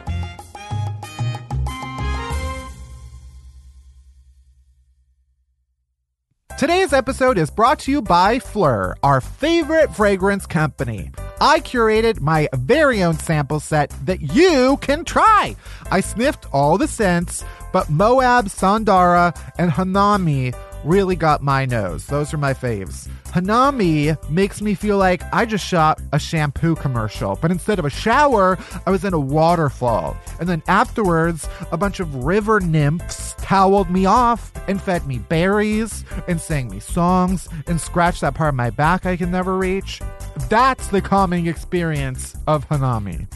[6.57, 11.11] Today's episode is brought to you by Phlur, our favorite fragrance company.
[11.41, 15.57] I curated my very own sample set that you can try.
[15.91, 22.05] I sniffed all the scents, but Moab, Sandara, and Hanami really got my nose.
[22.05, 23.09] Those are my faves.
[23.25, 27.89] Hanami makes me feel like I just shot a shampoo commercial, but instead of a
[27.89, 30.15] shower, I was in a waterfall.
[30.39, 36.05] And then afterwards, a bunch of river nymphs toweled me off and fed me berries
[36.27, 40.01] and sang me songs and scratched that part of my back I can never reach.
[40.49, 43.27] That's the calming experience of Hanami.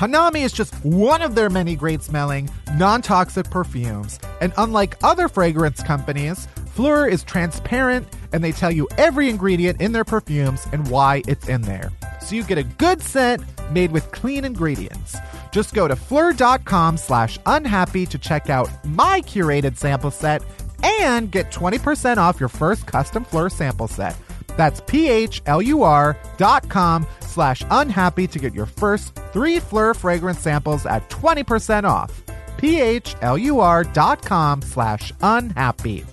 [0.00, 4.18] Hanami is just one of their many great smelling, non toxic perfumes.
[4.40, 9.92] And unlike other fragrance companies, Phlur is transparent and they tell you every ingredient in
[9.92, 11.92] their perfumes and why it's in there.
[12.22, 15.18] So you get a good scent made with clean ingredients.
[15.52, 20.42] Just go to phlur.com slash unhappy to check out my curated sample set
[20.82, 24.16] and get 20% off your first custom Phlur sample set.
[24.60, 31.08] That's P-H-L-U-R dot com slash unhappy to get your first three Phlur fragrance samples at
[31.08, 32.22] 20% off.
[32.58, 36.04] P-H-L-U-R dot com slash unhappy.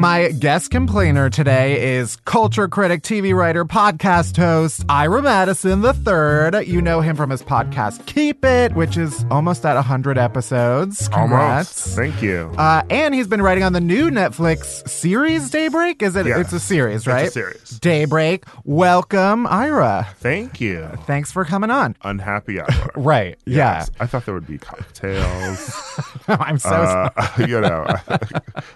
[0.00, 6.66] My guest complainer today is culture critic, TV writer, podcast host Ira Madison III.
[6.66, 11.06] You know him from his podcast Keep It, which is almost at 100 episodes.
[11.08, 11.86] Congrats.
[11.86, 11.96] Almost.
[11.98, 12.50] Thank you.
[12.56, 16.00] Uh, and he's been writing on the new Netflix series Daybreak.
[16.00, 16.24] Is it?
[16.24, 16.40] Yeah.
[16.40, 17.26] It's a series, right?
[17.26, 17.78] It's a series.
[17.80, 18.44] Daybreak.
[18.64, 20.08] Welcome, Ira.
[20.16, 20.88] Thank you.
[21.06, 21.94] Thanks for coming on.
[22.04, 22.90] Unhappy hour.
[22.96, 23.38] Right.
[23.44, 23.90] Yes.
[24.00, 25.76] I thought there would be cocktails.
[26.28, 26.36] Yeah.
[26.40, 27.86] I'm so uh, you know,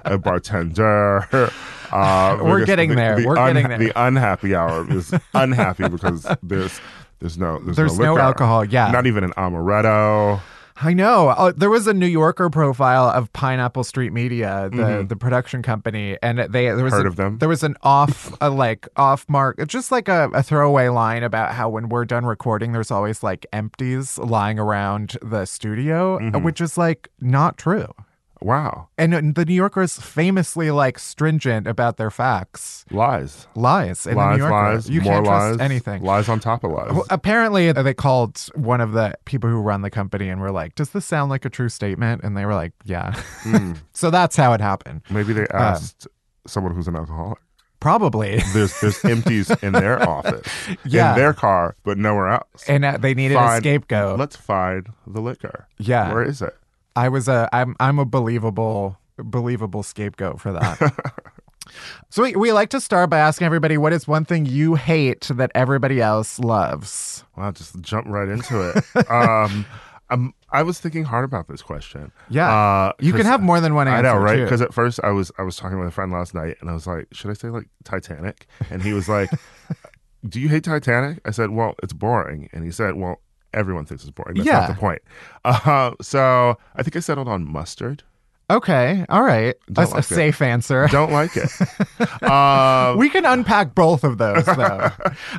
[0.04, 1.13] a bartender.
[1.92, 3.20] Uh, We're getting the, there.
[3.20, 3.78] The We're getting there.
[3.78, 6.80] The unhappy hour is unhappy because there's
[7.20, 8.90] there's no there's, There's no, no alcohol, yeah.
[8.90, 10.40] Not even an amaretto.
[10.76, 11.28] I know.
[11.28, 15.08] Uh, there was a New Yorker profile of Pineapple Street Media, the Mhm.
[15.08, 17.38] the production company, and they there was Heard a- of them?
[17.38, 21.52] There was an off, a like off mark, just like a, a throwaway line about
[21.54, 26.42] how when we're done recording, there's always like empties lying around the studio, Mhm.
[26.42, 27.94] which is like not true.
[28.44, 28.88] Wow.
[28.98, 32.84] And the New Yorker is famously like stringent about their facts.
[32.90, 33.46] Lies.
[33.54, 34.54] Lies in the lies, New Yorker.
[34.54, 35.60] lies, you more can't trust lies.
[35.64, 36.02] anything.
[36.02, 36.92] Lies on top of lies.
[36.92, 40.74] Well, apparently, they called one of the people who run the company and were like,
[40.74, 43.12] "Does this sound like a true statement?" And they were like, "Yeah."
[43.44, 43.72] Hmm.
[43.94, 45.00] so that's how it happened.
[45.08, 46.06] Maybe they Um, asked
[46.46, 47.38] someone who's an alcoholic.
[47.80, 50.46] Probably, There's there's empties in their office,
[50.84, 51.12] Yeah.
[51.12, 52.64] in their car, but nowhere else.
[52.68, 53.60] and uh, they needed a Fine.
[53.60, 54.18] scapegoat.
[54.18, 55.66] Let's find the liquor.
[55.78, 56.12] Yeah.
[56.12, 56.54] Where is it?
[56.96, 61.12] I was a, I'm, I'm a believable, believable scapegoat for that.
[62.10, 65.28] so we, we like to start by asking everybody, what is one thing you hate
[65.34, 67.24] that everybody else loves?
[67.36, 68.84] Wow, just jump right into it.
[69.10, 69.66] um,
[70.10, 72.12] um, I was thinking hard about this question.
[72.28, 74.06] Yeah, Uh, you can have more than one answer.
[74.06, 74.42] I know, right?
[74.42, 76.74] Because at first I was I was talking with a friend last night, and I
[76.74, 79.30] was like, "Should I say like Titanic?" And he was like,
[80.28, 83.20] "Do you hate Titanic?" I said, "Well, it's boring." And he said, "Well,
[83.54, 84.36] everyone thinks it's boring.
[84.36, 84.60] That's Yeah.
[84.60, 85.02] not the point."
[85.44, 88.02] Uh, so I think I settled on mustard.
[88.50, 90.14] Okay, all right, That's a like it.
[90.14, 90.86] safe answer.
[90.90, 91.50] Don't like it.
[92.22, 94.90] um, we can unpack both of those though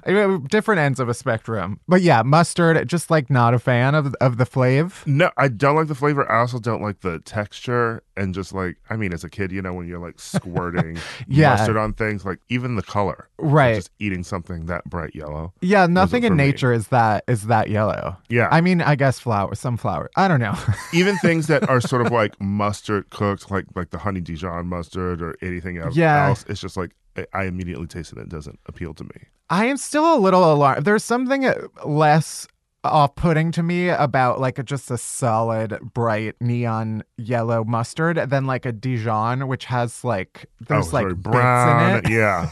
[0.50, 4.38] different ends of a spectrum but yeah mustard just like not a fan of of
[4.38, 4.94] the flavor.
[5.06, 6.30] no, I don't like the flavor.
[6.32, 9.62] I also don't like the texture, and just like I mean, as a kid, you
[9.62, 11.52] know, when you're like squirting Yeah.
[11.52, 15.54] mustard on things, like even the color, right Just eating something that bright yellow.
[15.62, 16.46] yeah nothing in me.
[16.46, 20.10] nature is that is that yellow Yeah, i mean i guess flour some flower.
[20.16, 20.56] i don't know
[20.94, 25.22] even things that are sort of like mustard cooked, like like the honey Dijon mustard
[25.22, 25.96] or anything else.
[25.96, 26.28] Yeah.
[26.28, 26.92] else, it's just like
[27.34, 28.18] I- immediately taste it.
[28.20, 29.22] It doesn't appeal to me.
[29.50, 31.54] i am still a little alarmed there's something uh,
[31.86, 32.48] less
[32.84, 38.66] off-putting to me about like a, just a solid bright neon yellow mustard than like
[38.66, 42.50] a dijon which has like there's oh, like sorry, bits in it Yeah,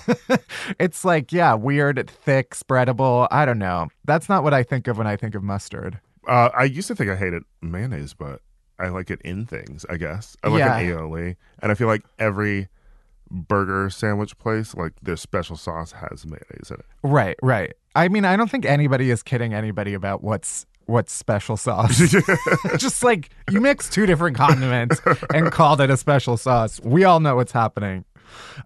[0.80, 4.98] it's like yeah weird thick spreadable i don't know that's not what i think of
[4.98, 8.40] when i think of mustard uh, I used to think I hated mayonnaise, but
[8.80, 9.86] I like it in things.
[9.90, 10.36] I guess.
[10.44, 10.78] I like Yeah.
[10.78, 12.70] an aioli, and I feel like every
[13.32, 16.86] burger sandwich place, like their special sauce has mayonnaise in it.
[17.04, 17.74] right right.
[17.96, 21.98] I mean i don't think anybody is kidding anybody about what's what's special sauce.
[22.78, 25.00] Just like you mix two different condiments
[25.34, 26.82] and called it a special sauce.
[26.84, 28.04] We all know what's happening.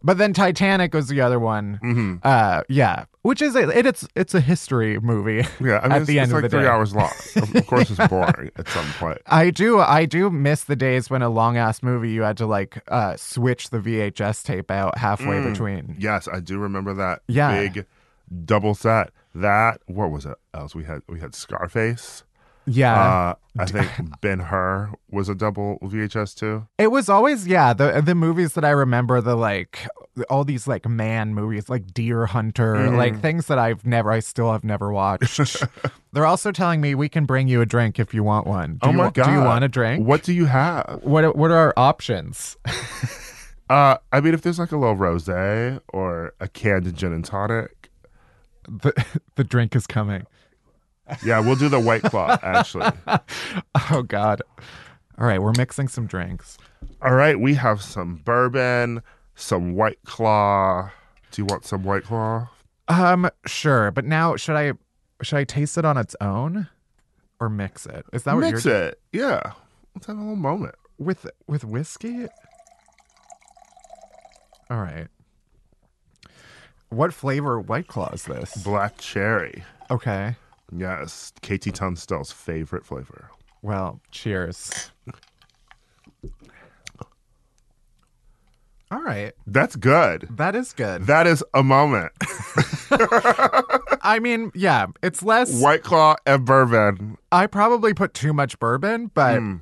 [0.01, 1.75] But then titanic was the other one.
[1.81, 5.91] Hmm uh yeah which is a, it, it's it's a history movie Yeah, I mean,
[5.91, 6.67] At it's, the end it's of like the three day.
[6.67, 7.11] hours long.
[7.35, 9.19] Of, of course, it's boring at some point.
[9.27, 12.45] I do I do miss the days when a long ass movie you had to
[12.45, 15.51] like uh switch the VHS tape out halfway Mm.
[15.51, 15.95] between.
[15.99, 17.51] Yes, I do remember that Yeah.
[17.61, 17.85] big
[18.45, 19.11] double set.
[19.35, 20.73] That what was it else?
[20.73, 22.23] We had we had Scarface.
[22.69, 22.99] Yeah.
[23.01, 26.67] Uh, I think Ben Hur was a double VHS too.
[26.77, 29.87] it was always yeah, the the movies that I remember the like
[30.29, 32.97] all these like man movies like Deer Hunter, Mhm.
[32.97, 35.39] like things that I've never I still have never watched.
[36.13, 38.73] They're also telling me we can bring you a drink if you want one.
[38.73, 39.25] Do oh you, my wa- god!
[39.25, 40.05] Do you want a drink?
[40.05, 40.99] What do you have?
[41.03, 42.57] What what are our options?
[43.69, 47.89] Uh, I mean, if there's like a little rosé or a canned gin and tonic,
[48.65, 48.93] The
[49.35, 50.25] the drink is coming.
[51.25, 52.37] yeah, we'll do the white claw.
[52.41, 52.89] Actually,
[53.91, 54.41] Oh god.
[55.19, 56.57] All right, we're mixing some drinks.
[57.01, 59.01] all right, we have some bourbon,
[59.37, 60.89] some white claw.
[61.31, 62.49] Do you want some white claw?
[62.89, 64.73] Um, sure, but now should I
[65.21, 66.67] should I taste it on its own
[67.39, 68.05] or mix it?
[68.11, 68.99] Is that what Mix you're Mix it.
[69.13, 69.53] Yeah,
[69.95, 70.75] let's have a little moment.
[70.97, 72.27] with with whiskey?
[74.69, 75.07] All right.
[76.89, 78.55] What flavor White Claw is this?
[78.63, 79.63] Black cherry.
[79.91, 80.35] Okay.
[80.75, 83.29] Yes, KT Tunstall's favorite flavor.
[83.61, 84.91] Well, cheers.
[88.89, 89.33] All right.
[89.45, 90.27] That's good.
[90.31, 91.07] That is good.
[91.07, 92.13] That is a moment.
[94.01, 97.17] I mean, yeah, it's less White Claw and bourbon.
[97.31, 99.61] I probably put too much bourbon, but Mm.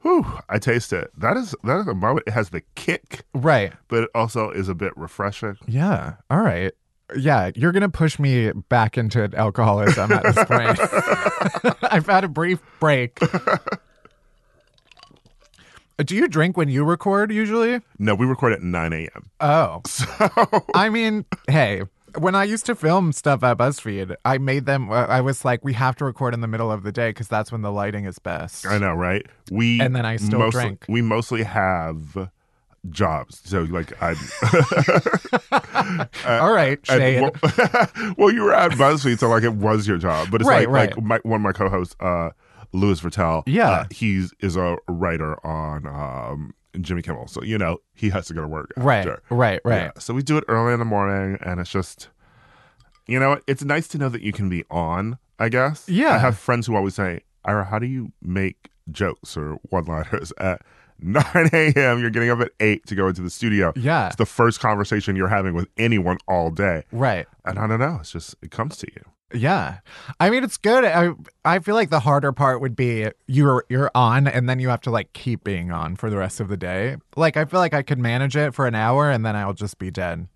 [0.00, 1.10] Whew, I taste it.
[1.18, 2.28] That is that is a moment.
[2.28, 3.72] It has the kick, right.
[3.88, 5.56] but it also is a bit refreshing.
[5.66, 6.14] Yeah.
[6.30, 6.72] All right.
[7.16, 11.76] Yeah, you're gonna push me back into alcoholism at this point.
[11.92, 13.18] I've had a brief break.
[16.04, 17.80] Do you drink when you record usually?
[17.98, 19.30] No, we record at 9 a.m.
[19.40, 20.04] Oh, So
[20.74, 21.82] I mean, hey,
[22.18, 24.90] when I used to film stuff at BuzzFeed, I made them.
[24.90, 27.28] uh, I was like, we have to record in the middle of the day because
[27.28, 28.66] that's when the lighting is best.
[28.66, 29.24] I know, right?
[29.50, 30.84] We And then I still mostly, drink.
[30.88, 32.30] We mostly have
[32.90, 33.40] jobs.
[33.44, 34.16] So like I'm
[36.26, 37.20] All right, shade.
[37.22, 37.32] well,
[38.18, 40.28] well, you were at BuzzFeed, so like it was your job.
[40.30, 40.96] But it's Right, like right.
[40.96, 42.30] like my, one of my co-hosts, uh,
[42.76, 43.42] Louis Virtel.
[43.46, 43.70] Yeah.
[43.70, 48.34] uh, he is a writer on um, Jimmy Kimmel, so you know he has to
[48.34, 48.72] go to work.
[48.76, 49.82] Right, right, right.
[49.82, 52.08] Yeah, So we do it early in the morning, and it's just,
[53.06, 55.18] you know, it's nice to know that you can be on.
[55.38, 55.86] I guess.
[55.88, 56.14] Yeah.
[56.14, 60.62] I have friends who always say, "Ira, how do you make jokes or one-liners at
[60.98, 61.22] 9
[61.52, 61.98] a.m.?
[62.00, 63.72] You're getting up at eight to go into the studio.
[63.76, 64.06] Yeah.
[64.06, 67.26] It's the first conversation you're having with anyone all day, Right.
[67.44, 67.98] and I don't know.
[68.00, 69.02] It's just it comes to you.
[69.34, 69.78] Yeah.
[70.20, 70.84] I mean it's good.
[70.84, 71.10] I
[71.44, 74.80] I feel like the harder part would be you're you're on and then you have
[74.82, 76.96] to like keep being on for the rest of the day.
[77.16, 79.78] Like I feel like I could manage it for an hour and then I'll just
[79.78, 80.28] be dead.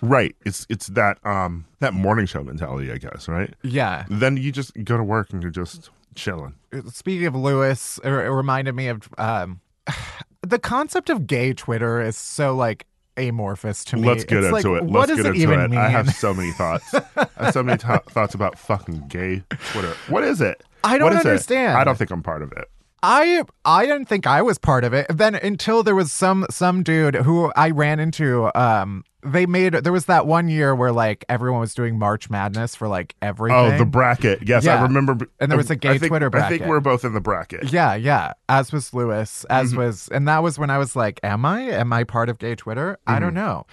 [0.00, 0.34] Right.
[0.44, 3.28] It's it's that um that morning show mentality, I guess.
[3.28, 3.52] Right.
[3.62, 4.04] Yeah.
[4.08, 6.54] Then you just go to work and you're just chilling.
[6.90, 9.60] Speaking of Lewis, it, it reminded me of um
[10.42, 12.86] the concept of gay Twitter is so like
[13.16, 14.08] amorphous to me.
[14.08, 14.90] Let's get It's into like, it.
[14.90, 15.70] Let's get it into it.
[15.70, 15.78] mean?
[15.78, 16.92] I have so many thoughts.
[16.94, 19.42] I have so many th- thoughts about fucking gay
[19.72, 19.94] Twitter.
[20.08, 20.62] What is it?
[20.82, 21.26] I don't is it?
[21.26, 21.78] understand.
[21.78, 22.68] I don't think I'm part of it.
[23.04, 25.06] I I didn't think I was part of it.
[25.08, 28.50] Then until there was some some dude who I ran into.
[28.58, 32.74] Um, they made there was that one year where like everyone was doing March Madness
[32.74, 33.56] for like everything.
[33.74, 34.40] Oh, the bracket.
[34.46, 35.16] Yes, I remember.
[35.40, 37.72] And there was a gay I think, Twitter I think we're both in the bracket.
[37.72, 38.34] Yeah, yeah.
[38.50, 39.44] As was Lewis.
[39.48, 39.78] As Mm-hmm.
[39.78, 41.62] was, and that was when I was like, "Am I?
[41.62, 42.98] Am I part of gay Twitter?
[43.06, 43.22] I Mm-hmm.
[43.22, 43.66] don't know."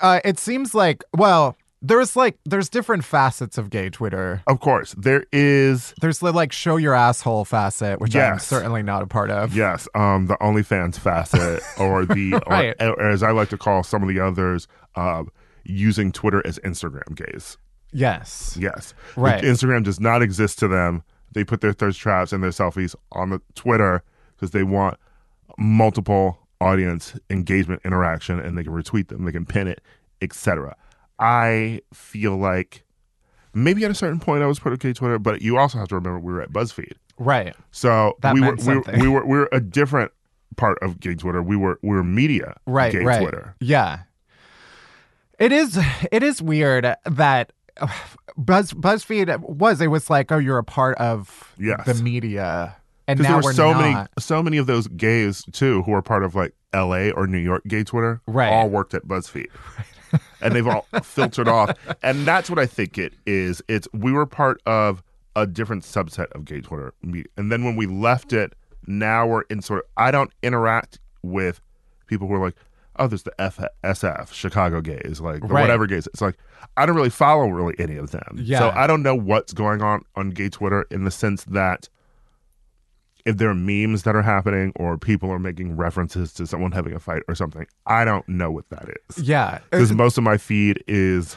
[0.00, 1.56] Uh, it seems like well,
[1.86, 4.42] there's like there's different facets of gay Twitter.
[4.46, 5.94] Of course, there is.
[6.00, 9.54] There's the like show your asshole facet, which I'm certainly not a part of.
[9.54, 12.74] Yes, um, the OnlyFans facet, or the, Right.
[12.80, 15.24] or, or as I like to call some of the others, uh,
[15.64, 17.58] using Twitter as Instagram gays.
[17.92, 18.56] Yes.
[18.58, 18.94] Yes.
[19.14, 19.44] Right.
[19.44, 21.02] Instagram does not exist to them.
[21.32, 24.02] They put their thirst traps and their selfies on the Twitter
[24.34, 24.98] because they want
[25.58, 29.80] multiple audience engagement interaction and they can retweet them, they can pin it,
[30.22, 30.74] etc.
[31.18, 32.84] I feel like
[33.52, 35.88] maybe at a certain point I was part of gay Twitter, but you also have
[35.88, 36.92] to remember we were at BuzzFeed.
[37.18, 37.54] Right.
[37.70, 40.10] So That we were, we were we were we were a different
[40.56, 41.42] part of gay Twitter.
[41.42, 43.54] We were we were media right gay right Twitter.
[43.60, 44.00] yeah
[45.38, 45.78] it is
[46.12, 47.88] it is weird that uh,
[48.36, 51.84] buzz buzzfeed was it was like oh you're a part of Yes.
[51.86, 52.76] the media
[53.08, 53.80] and now there were we're so not.
[53.80, 57.38] many so many of those gays too who are part of like LA or New
[57.38, 58.52] York gay Twitter Right.
[58.52, 59.46] all worked at BuzzFeed.
[60.44, 61.76] and they've all filtered off.
[62.02, 63.62] And that's what I think it is.
[63.66, 65.02] It's we were part of
[65.34, 66.94] a different subset of gay Twitter.
[67.02, 68.54] Me- And then when we left it,
[68.86, 71.60] now we're in sort of I don't interact with
[72.06, 72.54] people who are like,
[72.96, 75.62] oh, there's the F- SF, Chicago gays, like Right.
[75.62, 76.06] whatever gays.
[76.06, 76.36] It's like
[76.76, 78.36] I don't really follow really any of them.
[78.38, 78.58] Yeah.
[78.60, 81.88] So I don't know what's going on on gay Twitter in the sense that
[83.24, 86.92] if there are memes that are happening or people are making references to someone having
[86.92, 89.18] a fight or something, I don't know what that is.
[89.26, 91.36] yeah Because most of my feed is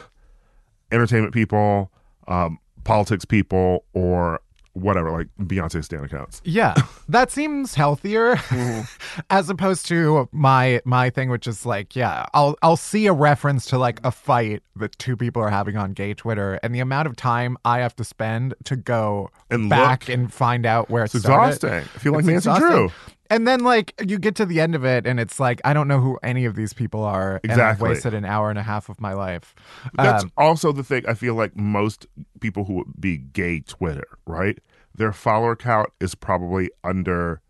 [0.92, 1.92] entertainment people,
[2.28, 4.42] um, politics people, or
[4.78, 6.42] whatever, like Beyonce stan accounts.
[6.46, 6.74] yeah
[7.10, 8.82] that seems healthier Mm-hmm.
[9.30, 13.66] as opposed to my my thing which is like yeah i'll i'll see a reference
[13.66, 17.08] to like a fight that two people are having on gay twitter and the amount
[17.08, 20.16] of time i have to spend to go And back look.
[20.18, 21.56] and find out where It's it started.
[21.56, 21.72] exhausting.
[21.96, 22.68] I feel like It's Nancy exhausting.
[22.70, 22.92] Drew.
[23.30, 25.88] And then like you get to the end of it and it's like I don't
[25.88, 27.90] know who any of these people are and I've Exactly.
[27.90, 29.54] wasted an hour and a half of my life.
[29.96, 31.04] That's Um, also the thing.
[31.08, 32.08] I feel like most
[32.40, 34.60] people who would be gay Twitter, right?
[34.96, 37.42] Their follower count is probably under,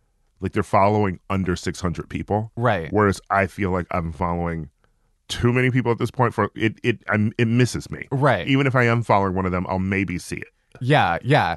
[0.42, 2.52] like they're following under 600 people.
[2.58, 2.92] Right.
[2.92, 4.70] Whereas I feel like I'm following
[5.30, 6.80] too many people at this point for it.
[6.84, 8.08] It I'm, it misses me.
[8.12, 8.48] Right.
[8.48, 10.48] Even if I am following one of them, I'll maybe see it.
[10.82, 11.56] Yeah, yeah.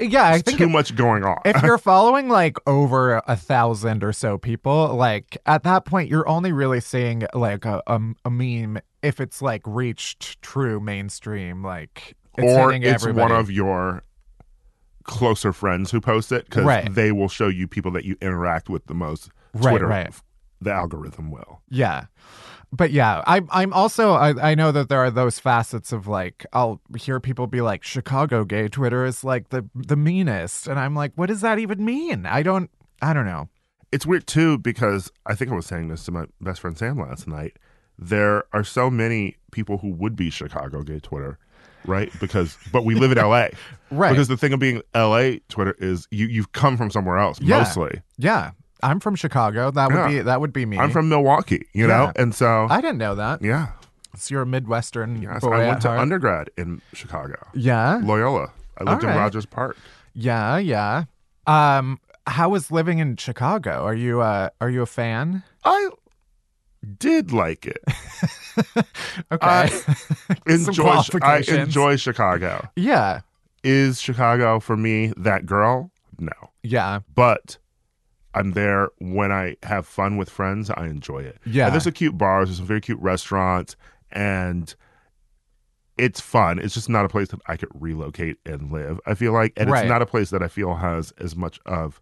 [0.00, 1.38] Yeah, I think too if, much going on.
[1.44, 6.26] if you're following like over a thousand or so people, like at that point you're
[6.28, 12.16] only really seeing like a a, a meme if it's like reached true mainstream like
[12.38, 13.20] it's or it's everybody.
[13.32, 14.02] one of your
[15.04, 16.92] closer friends who post it because Right.
[16.94, 19.28] they will show you people that you interact with the most.
[19.54, 20.14] Right, Twitter, right.
[20.62, 21.60] The algorithm will.
[21.68, 22.06] Yeah.
[22.74, 26.46] But yeah, I, I'm also, I, I know that there are those facets of like,
[26.54, 30.66] I'll hear people be like, Chicago gay Twitter is like the, the meanest.
[30.68, 32.24] And I'm like, what does that even mean?
[32.24, 32.70] I don't,
[33.02, 33.48] I don't know.
[33.90, 36.98] It's weird too because I think I was saying this to my best friend Sam
[36.98, 37.58] last night.
[37.98, 41.38] There are so many people who would be Chicago gay Twitter,
[41.84, 42.10] right?
[42.20, 43.48] Because but we live in LA.
[43.90, 44.08] Right.
[44.08, 47.58] Because the thing of being LA Twitter is you you've come from somewhere else Yeah.
[47.58, 48.00] mostly.
[48.16, 48.52] Yeah.
[48.82, 49.70] I'm from Chicago.
[49.70, 50.08] That would Yeah.
[50.08, 50.78] be, that would be me.
[50.78, 52.12] I'm from Milwaukee, you know?
[52.16, 53.42] And so I didn't know that.
[53.42, 53.68] yeah.
[54.16, 56.00] So you're a Midwestern Yes, boy I went to heart.
[56.00, 57.36] undergrad in Chicago.
[57.54, 58.00] Yeah.
[58.02, 58.52] Loyola.
[58.78, 59.16] I lived All in.
[59.16, 59.76] Rogers Park.
[60.14, 60.58] Yeah.
[60.58, 61.04] Yeah.
[61.46, 63.84] Um, how was living in Chicago?
[63.84, 65.42] Are you, uh, are you a fan?
[65.64, 65.88] I
[66.98, 67.82] did like it.
[69.32, 69.46] Okay.
[69.46, 69.70] I
[70.46, 72.68] enjoy I enjoy Chicago.
[72.76, 73.20] yeah.
[73.64, 75.90] Is Chicago for me that girl?
[76.18, 76.32] no.
[76.62, 77.00] Yeah.
[77.14, 77.56] But
[78.34, 80.70] I'm there when I have fun with friends.
[80.70, 81.38] I enjoy it.
[81.44, 81.66] Yeah.
[81.66, 82.48] And there's some cute bars.
[82.48, 83.76] There's some very cute restaurants,
[84.10, 84.74] and
[85.98, 86.58] it's fun.
[86.58, 88.98] It's just not a place that I could relocate and live.
[89.06, 89.84] I feel like, and Right.
[89.84, 92.00] it's not a place that I feel has as much of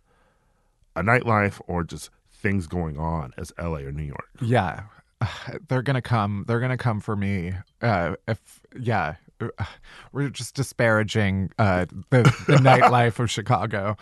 [0.97, 4.28] a nightlife or just things going on as LA or New York.
[4.41, 4.83] Yeah.
[5.68, 6.45] They're gonna come.
[6.47, 7.55] They're gonna come for me.
[7.83, 9.16] Uh, if yeah,
[10.12, 13.97] we're just disparaging uh, the, the nightlife of Chicago.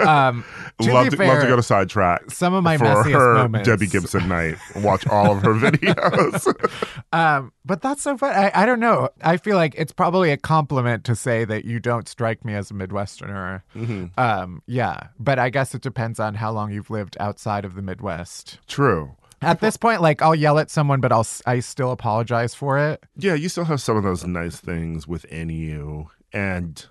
[0.00, 0.44] Um,
[0.80, 2.30] to love, to, fair, love to go to sidetrack.
[2.30, 3.68] some of my for her moments.
[3.68, 4.56] Debbie Gibson night.
[4.76, 6.54] Watch all of her videos.
[7.12, 8.34] Um, but that's so fun.
[8.34, 9.08] I, I don't know.
[9.22, 12.70] I feel like it's probably a compliment to say that you don't strike me as
[12.70, 13.62] a Midwesterner.
[13.74, 14.06] Mm-hmm.
[14.18, 17.82] Um, yeah, but I guess it depends on how long you've lived outside of the
[17.82, 18.58] Midwest.
[18.66, 19.16] True.
[19.46, 23.04] At this point, like I'll yell at someone, but I'll I still apologize for it.
[23.16, 26.10] Yeah, you still have some of those nice things within you.
[26.32, 26.84] And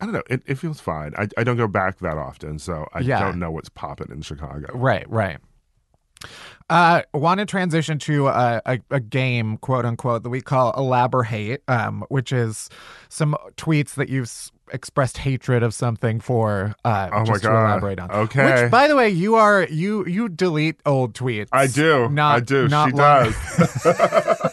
[0.00, 1.12] I don't know, it, it feels fine.
[1.16, 3.20] I, I don't go back that often, so I Yeah.
[3.20, 4.68] don't know what's popping in Chicago.
[4.76, 5.38] Right, right.
[6.70, 11.62] Uh, want to transition to a, a, a game, quote unquote, that we call Elaborate,
[11.68, 12.70] um, which is
[13.10, 16.74] some tweets that you've s- expressed hatred of something for.
[16.82, 17.44] Uh, Oh my God.
[17.44, 18.10] elaborate on.
[18.10, 18.62] Okay.
[18.62, 21.48] Which, by the way, you are you you delete old tweets.
[21.52, 22.08] I do.
[22.08, 22.68] Not, I do.
[22.68, 24.52] Not she long- does.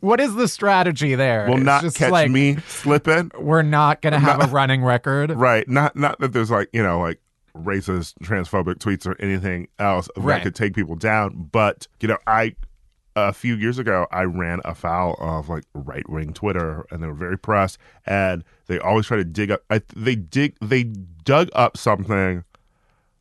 [0.00, 1.46] What is the strategy there?
[1.46, 3.30] Will It's not just catch like, me slipping.
[3.38, 5.30] We're not going to have a running record.
[5.36, 5.68] Right.
[5.68, 7.20] Not not that there's like, you know, like
[7.64, 10.36] racist, transphobic tweets or anything else Right.
[10.38, 11.48] that could take people down.
[11.52, 12.54] But, you know, I
[13.18, 17.14] a few years ago I ran afoul of like right wing Twitter and they were
[17.14, 21.78] very pressed and they always try to dig up I, they dig they dug up
[21.78, 22.44] something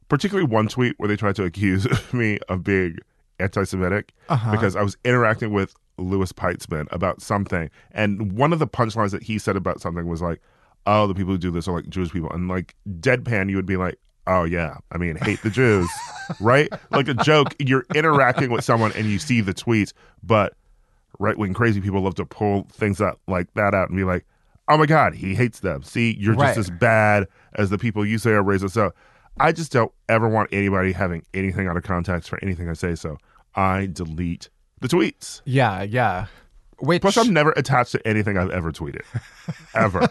[0.09, 2.97] particularly one tweet where they tried to accuse me of being
[3.39, 4.51] anti-Semitic Uh-huh.
[4.51, 9.23] because I was interacting with Louis Peitzman about something, and one of the punchlines that
[9.23, 10.41] he said about something was like,
[10.85, 13.65] "Oh, the people who do this are like Jewish people," and like deadpan, you would
[13.65, 13.97] be like,
[14.27, 15.89] "Oh yeah, I mean, hate the Jews,"
[16.39, 16.69] right?
[16.91, 17.55] Like a joke.
[17.59, 20.53] You're interacting with someone and you see the tweets, but
[21.19, 24.25] right wing crazy people love to pull things up like that out and be like,
[24.67, 26.55] "Oh my God, he hates them." See, you're Right.
[26.55, 28.71] just as bad as the people you say are racist.
[28.71, 28.93] So
[29.39, 32.95] I just don't ever want anybody having anything out of context for anything I say.
[32.95, 33.17] So
[33.55, 34.49] I delete
[34.81, 35.41] the tweets.
[35.45, 36.25] Yeah, yeah.
[36.79, 39.03] Which Plus, I'm never attached to anything I've ever tweeted,
[39.75, 40.07] ever.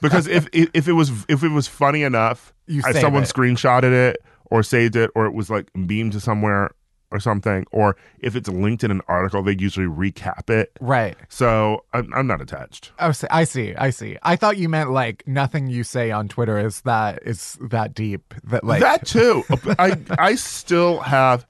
[0.00, 3.28] because if, if if it was if it was funny enough, You if someone it.
[3.28, 4.18] screenshotted it
[4.50, 6.70] or saved it, or it was like beamed to somewhere
[7.10, 10.72] or something, or if it's linked in an article, they usually recap it.
[10.80, 11.14] right.
[11.28, 12.90] So I'm, I'm not attached.
[12.98, 13.74] Oh, I see.
[13.74, 14.16] I see.
[14.22, 18.32] I thought you meant like nothing you say on Twitter is that is that deep.
[18.44, 19.44] That like that too.
[19.78, 21.46] I I still have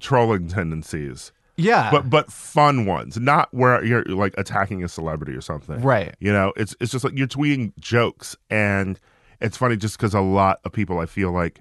[0.00, 1.32] trolling tendencies.
[1.60, 5.80] Yeah, but but fun ones, not where you're like attacking a celebrity or something.
[5.80, 6.14] Right.
[6.20, 8.98] You know, it's it's just like you're tweeting jokes, and
[9.40, 11.60] it's funny just because a lot of people I feel like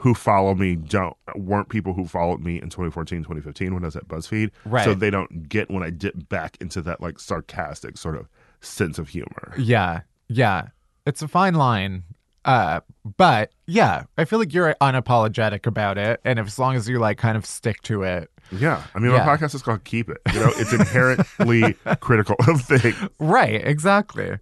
[0.00, 3.96] who follow me don't weren't people who followed me in 2014 2015 when i was
[3.96, 4.84] at buzzfeed Right.
[4.84, 8.28] so they don't get when i dip back into that like sarcastic sort of
[8.60, 10.68] sense of humor yeah, yeah.
[11.06, 12.02] It's a fine line.
[12.44, 12.80] Uh,
[13.16, 16.98] but yeah, I feel like you're unapologetic about it, and if, as long as you
[16.98, 19.24] like kind of stick to it, yeah i mean Yeah.
[19.24, 24.38] my podcast is called keep it you know it's inherently critical of things Right, exactly.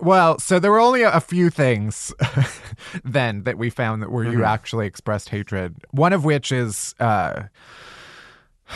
[0.00, 2.12] Well, so there were only a, few things
[3.04, 5.76] then that we found that where you actually expressed hatred.
[5.90, 7.44] One of which is uh,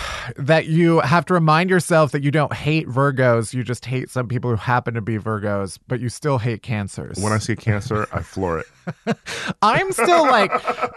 [0.36, 4.28] that you have to remind yourself that you don't hate Virgos, you just hate some
[4.28, 7.18] people who happen to be Virgos, but you still hate cancers.
[7.18, 8.66] when i see cancer i floor it
[9.62, 10.50] I'm still like,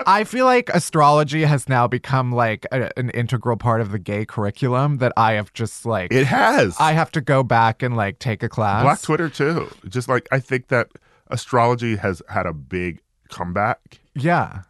[0.08, 4.26] I feel like astrology has now become like a, an integral part of the gay
[4.26, 8.20] curriculum that I have just like, it has I have to go back and like
[8.20, 8.84] take a class.
[8.84, 9.70] Black Twitter too.
[9.88, 10.89] Just like I think that
[11.28, 14.00] astrology has had a big comeback.
[14.16, 14.64] Yeah.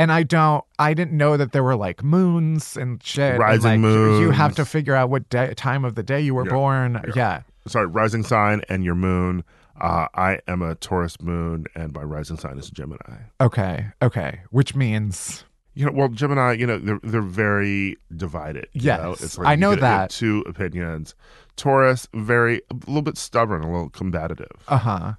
[0.00, 3.32] And I don't, I didn't know that there were like moons and shit.
[3.32, 6.34] and, Rising like, You have to figure out what day, time of the day you
[6.34, 7.12] were Yeah, born.
[7.14, 7.42] Yeah.
[7.66, 9.44] Sorry, rising sign and your moon.
[9.78, 13.16] Uh, I am a Taurus moon, and my rising sign is Gemini.
[13.40, 13.88] Okay.
[14.02, 14.40] Okay.
[14.50, 15.44] Which means,
[15.74, 18.68] You know, well, Gemini, you know, they're they're very divided.
[18.72, 19.12] you Yes, know?
[19.12, 20.10] it's I know get- that.
[20.10, 21.14] two opinions.
[21.56, 24.50] Taurus, very a little bit stubborn, a little combative.
[24.68, 25.12] uh huh.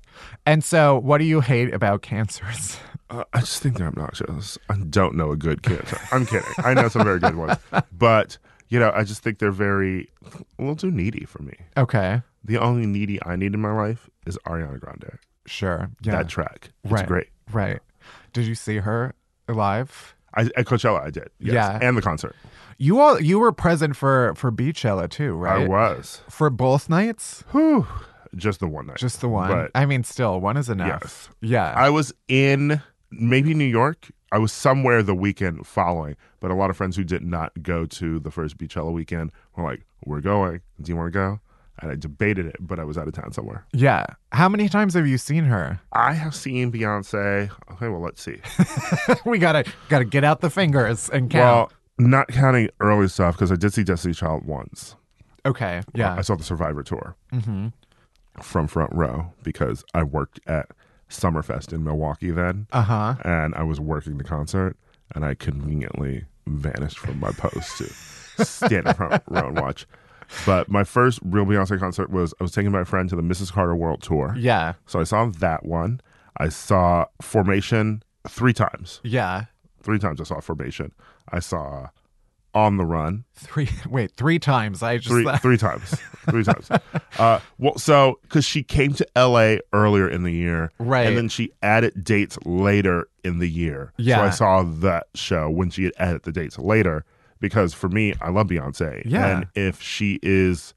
[0.46, 2.78] And so, what do you hate about cancers?
[3.12, 4.58] Uh, I just think they're obnoxious.
[4.70, 6.00] I don't know a good cancer.
[6.12, 6.48] I'm kidding.
[6.60, 7.58] I know some very good ones,
[7.92, 8.38] but
[8.70, 11.54] you know, I just think they're very a little too needy for me.
[11.76, 12.22] Okay.
[12.44, 15.20] The only needy I need in my life is Ariana Grande.
[15.46, 15.92] Sure.
[16.02, 16.14] Yeah.
[16.14, 17.06] That track, it's right.
[17.06, 17.28] great.
[17.52, 17.80] Right.
[18.32, 19.14] Did you see her
[19.50, 20.16] live?
[20.34, 21.30] I, at Coachella, I did.
[21.40, 21.54] Yes.
[21.54, 21.80] Yeah.
[21.82, 22.36] and the concert.
[22.78, 25.64] You all, you were present for for Beachella too, right?
[25.64, 26.22] I was.
[26.30, 27.44] For both nights?
[27.52, 27.86] Whew.
[28.36, 28.98] Just the one night.
[28.98, 29.50] Just the one.
[29.50, 31.02] But I mean, still, one is enough.
[31.04, 31.30] Yes.
[31.42, 31.74] Yeah.
[31.76, 32.82] I was in
[33.12, 34.12] maybe New York.
[34.32, 37.86] I was somewhere the weekend following, but a lot of friends who did not go
[37.86, 40.62] to the first Beachella weekend were like, "We're going.
[40.82, 41.40] Do you want to go?"
[41.80, 43.66] And I debated it, but I was out of town somewhere.
[43.74, 44.06] Yeah.
[44.32, 45.80] How many times have you seen her?
[45.92, 47.50] I have seen Beyonce.
[47.74, 48.40] Okay, well, let's see.
[49.26, 51.72] we gotta gotta get out the fingers and count.
[51.72, 54.96] Well, not counting early stuff because I did see Destiny Child once.
[55.46, 55.82] okay.
[55.94, 56.16] Yeah.
[56.16, 57.68] I saw the Survivor tour mm-hmm.
[58.42, 60.72] from front row because I worked at
[61.12, 63.16] Summerfest in Milwaukee then, Uh huh.
[63.24, 64.78] and I was working the concert,
[65.14, 69.86] and I conveniently vanished from my post to stand in front row and watch.
[70.46, 73.52] But my first real Beyonce concert was I was taking my friend to the Mrs.
[73.52, 74.34] Carter World Tour.
[74.38, 74.74] Yeah.
[74.88, 76.00] So I saw that one.
[76.38, 79.02] I saw Formation three times.
[79.04, 79.46] Yeah.
[79.84, 80.94] Three times I saw Formation.
[81.30, 81.88] I saw
[82.54, 83.70] On the Run Three.
[83.90, 84.12] Wait.
[84.18, 84.84] Three times.
[84.84, 85.08] I just.
[85.10, 85.96] three three times.
[86.30, 86.70] Three times.
[87.18, 89.60] Uh, well, so because she came to L.A.
[89.74, 91.08] earlier in the year, Right.
[91.08, 93.94] and then she added dates later in the year.
[93.98, 94.24] Yeah, so.
[94.24, 97.06] I saw that show when she had added the dates later.
[97.40, 99.26] Because for me, I love Beyonce, Yeah.
[99.26, 100.76] and if she is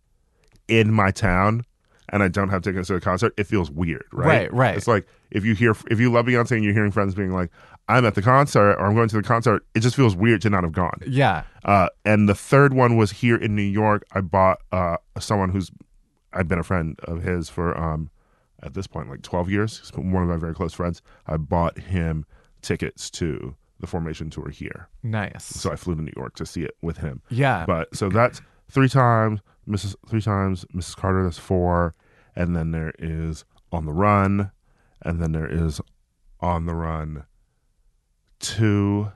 [0.66, 1.66] in my town
[2.08, 4.26] and I don't have tickets to the concert, it feels weird, right?
[4.26, 4.74] Right, right.
[4.76, 7.50] It's like if you hear if you love Beyonce and you're hearing friends being like,
[7.88, 10.50] "I'm at the concert" or "I'm going to the concert," it just feels weird to
[10.50, 10.98] not have gone.
[11.06, 11.44] yeah.
[11.64, 14.04] Uh, and the third one was here in New York.
[14.12, 15.70] I bought uh, someone who's
[16.32, 18.10] I've been a friend of his for um,
[18.62, 19.78] at this point like 12 years.
[19.78, 21.00] He's one of my very close friends.
[21.26, 22.26] I bought him
[22.62, 25.44] tickets to the Formation tour here, Nice.
[25.44, 27.20] so I flew to New York to see it with him.
[27.28, 27.64] yeah.
[27.66, 29.94] But so that's three times Mrs.
[30.08, 30.96] Three times Mrs.
[30.96, 31.22] Carter.
[31.24, 31.94] That's four,
[32.36, 34.50] and then there is On the Run,
[35.02, 35.80] and then there is
[36.40, 37.24] On the Run
[38.44, 39.10] two,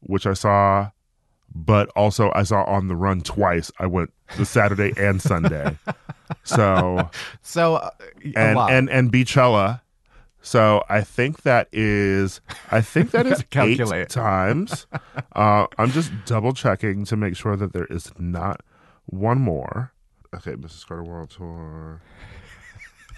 [0.00, 0.90] which I saw,
[1.54, 3.70] but also I saw On the Run twice.
[3.78, 5.76] I went the Saturday and Sunday.
[6.44, 7.10] So
[7.42, 7.76] so.
[7.76, 7.90] Uh,
[8.36, 8.70] and lot.
[8.70, 9.80] and and Beachella.
[10.42, 14.86] So I think that is I think that is eight times.
[15.34, 18.62] Uh, I'm just double checking to make sure that there is not
[19.06, 19.92] one more.
[20.32, 20.86] Okay, Mrs.
[20.86, 22.00] Carter World Tour.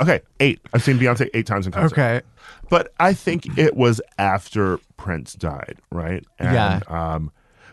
[0.03, 0.61] Okay, eight.
[0.75, 1.95] I've seen Beyonce eight times in concert.
[1.99, 2.21] okay.
[2.69, 6.25] But I think it was after Prince died, right?
[6.39, 6.81] And, Yeah.
[6.89, 7.31] Um,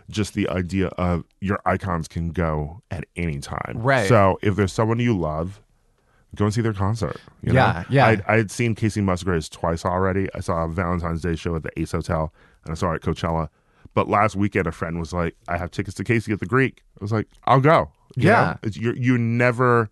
[0.10, 3.74] just the idea of your icons can go at any time.
[3.76, 4.08] Right.
[4.10, 5.62] So if there's someone you love,
[6.36, 7.18] go and see their concert.
[7.44, 7.96] you Yeah, know?
[7.96, 8.06] yeah.
[8.08, 10.28] I, I had seen Kacey Musgraves twice already.
[10.34, 12.34] I saw a Valentine's Day show at the Ace Hotel,
[12.66, 13.50] and I saw her at Coachella.
[13.94, 16.82] But last weekend, a friend was like, "I have tickets to Kacey at the Greek."
[17.00, 18.58] I was like, "I'll go." You Yeah.
[18.64, 19.90] It's, you you never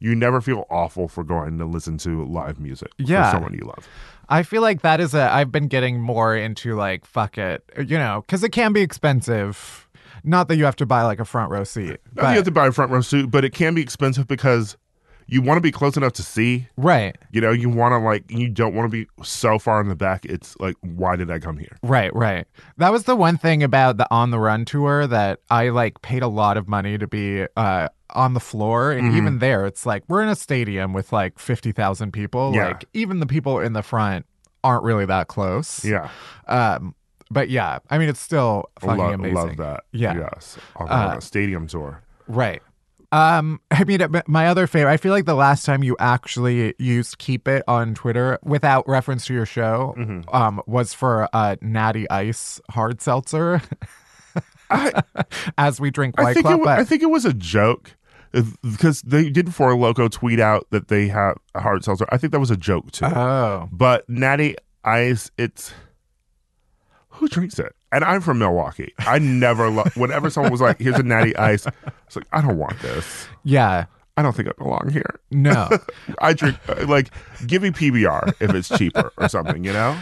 [0.00, 3.24] you never feel awful for going to listen to live music Yeah.
[3.30, 3.88] for someone you love.
[4.28, 5.32] I feel like that is a.
[5.32, 9.88] I've been getting more into like fuck it, you know, because it can be expensive.
[10.24, 12.50] Not that you have to buy like a front row seat, but you have to
[12.50, 14.76] buy a front row seat, but it can be expensive because
[15.30, 16.66] you want to be close enough to see.
[16.78, 19.88] right, You know, you want to like, you don't want to be so far in
[19.88, 20.24] the back.
[20.24, 21.76] It's like, why did I come here?
[21.82, 22.46] right, right.
[22.78, 26.22] That was the one thing about the on the run tour that I like paid
[26.22, 29.16] a lot of money to be uh on the floor, and Mm-hmm.
[29.16, 32.52] even there, it's like we're in a stadium with like fifty thousand people.
[32.54, 32.68] Yeah.
[32.68, 34.26] Like even the people in the front
[34.64, 35.84] aren't really that close.
[35.84, 36.08] Yeah,
[36.46, 36.94] Um.
[37.30, 39.34] But yeah, I mean, it's still fucking love, amazing.
[39.34, 39.84] love that.
[39.92, 40.16] Yeah.
[40.32, 42.02] yes, on, Uh, a stadium tour.
[42.26, 42.62] Right.
[43.12, 44.90] Um, I mean, uh, my other favorite.
[44.92, 49.26] I feel like the last time you actually used "Keep It" on Twitter without reference
[49.26, 50.34] to your show, Mm-hmm.
[50.34, 53.60] um, was for uh, Natty Ice hard seltzer.
[55.56, 57.96] As we drink I White think, it, Club, wa- I think it was a joke
[58.62, 62.06] because they did for a Loco tweet out that they have a hard seltzer.
[62.10, 63.06] I think that was a joke too.
[63.06, 65.72] oh, But Natty Ice, it's
[67.08, 67.74] who drinks it?
[67.90, 68.92] And I'm from Milwaukee.
[68.98, 71.66] I never, lo- whenever someone was like, "Here's a Natty Ice,"
[72.06, 73.26] it's like I don't want this.
[73.44, 75.18] yeah, I don't think I belong here.
[75.30, 75.68] no,
[76.20, 77.10] I drink uh, like
[77.46, 79.98] give me PBR if it's cheaper or something, you know,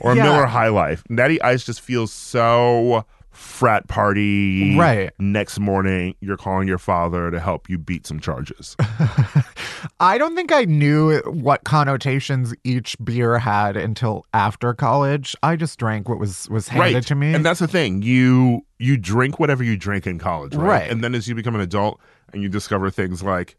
[0.00, 0.24] or Yeah.
[0.24, 1.04] Miller High Life.
[1.08, 4.76] Natty Ice just feels so frat party.
[4.76, 5.10] Right.
[5.18, 8.76] Next morning, you're calling your father to help you beat some charges.
[10.00, 15.36] I don't think I knew what connotations each beer had until after college.
[15.42, 17.06] I just drank what was was handed right.
[17.06, 17.34] to me.
[17.34, 18.02] And that's the thing.
[18.02, 20.66] You you drink whatever you drink in college, right?
[20.66, 20.90] Right.
[20.90, 22.00] And then as you become an adult
[22.32, 23.56] and you discover things like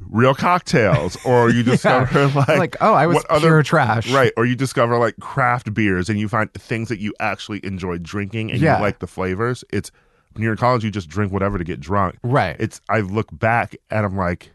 [0.00, 4.10] real cocktails or you discover like Like, oh, I was pure trash.
[4.10, 4.32] Right.
[4.36, 8.50] Or you discover like craft beers and you find things that you actually enjoy drinking
[8.52, 8.76] and Yeah.
[8.76, 9.64] you like the flavors.
[9.70, 9.90] It's
[10.32, 12.16] when you're in college you just drink whatever to get drunk.
[12.22, 12.56] Right.
[12.58, 14.52] It's I look back and I'm like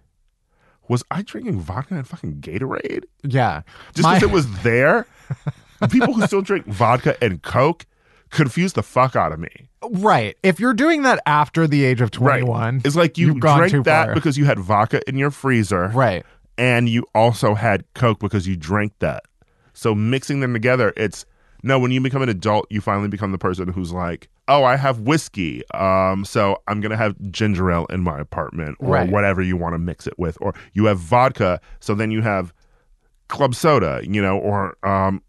[0.88, 3.06] was I drinking vodka and fucking Gatorade?
[3.24, 3.62] yeah.
[3.94, 5.08] just My- because it was there.
[5.90, 7.86] people who still drink vodka and Coke
[8.32, 9.70] confuse the fuck out of me.
[9.90, 10.38] Right.
[10.44, 14.14] If you're doing that after the age of 21, It's like you drank that far.
[14.16, 16.26] because you had vodka in your freezer, Right.
[16.58, 19.24] and you also had Coke because you drank that.
[19.74, 21.26] So mixing them together, it's
[21.64, 21.78] no.
[21.80, 25.00] When you become an adult, you finally become the person who's like, oh, I have
[25.02, 29.10] whiskey, um, so I'm gonna have ginger ale in my apartment, or Right.
[29.10, 32.52] whatever you want to mix it with, or you have vodka, so then you have
[33.30, 35.22] club soda, you know, or um,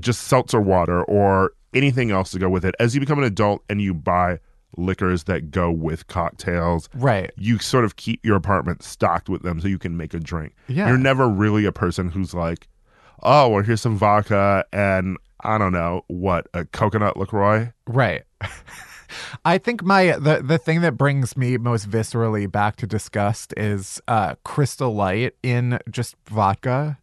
[0.00, 2.74] just seltzer water, or anything else to go with it.
[2.78, 4.38] As you become an adult and you buy
[4.76, 7.30] liquors that go with cocktails, Right.
[7.36, 10.54] you sort of keep your apartment stocked with them so you can make a drink.
[10.68, 10.88] Yeah.
[10.88, 12.68] You're never really a person who's like,
[13.22, 17.72] oh, well, here's some vodka and I don't know what a coconut LaCroix.
[17.86, 18.22] Right.
[19.44, 24.00] I think my the the thing that brings me most viscerally back to disgust is
[24.08, 26.98] uh crystal light in just vodka.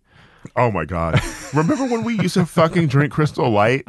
[0.56, 1.22] Oh my god!
[1.54, 3.86] Remember when we used to fucking drink Crystal Light,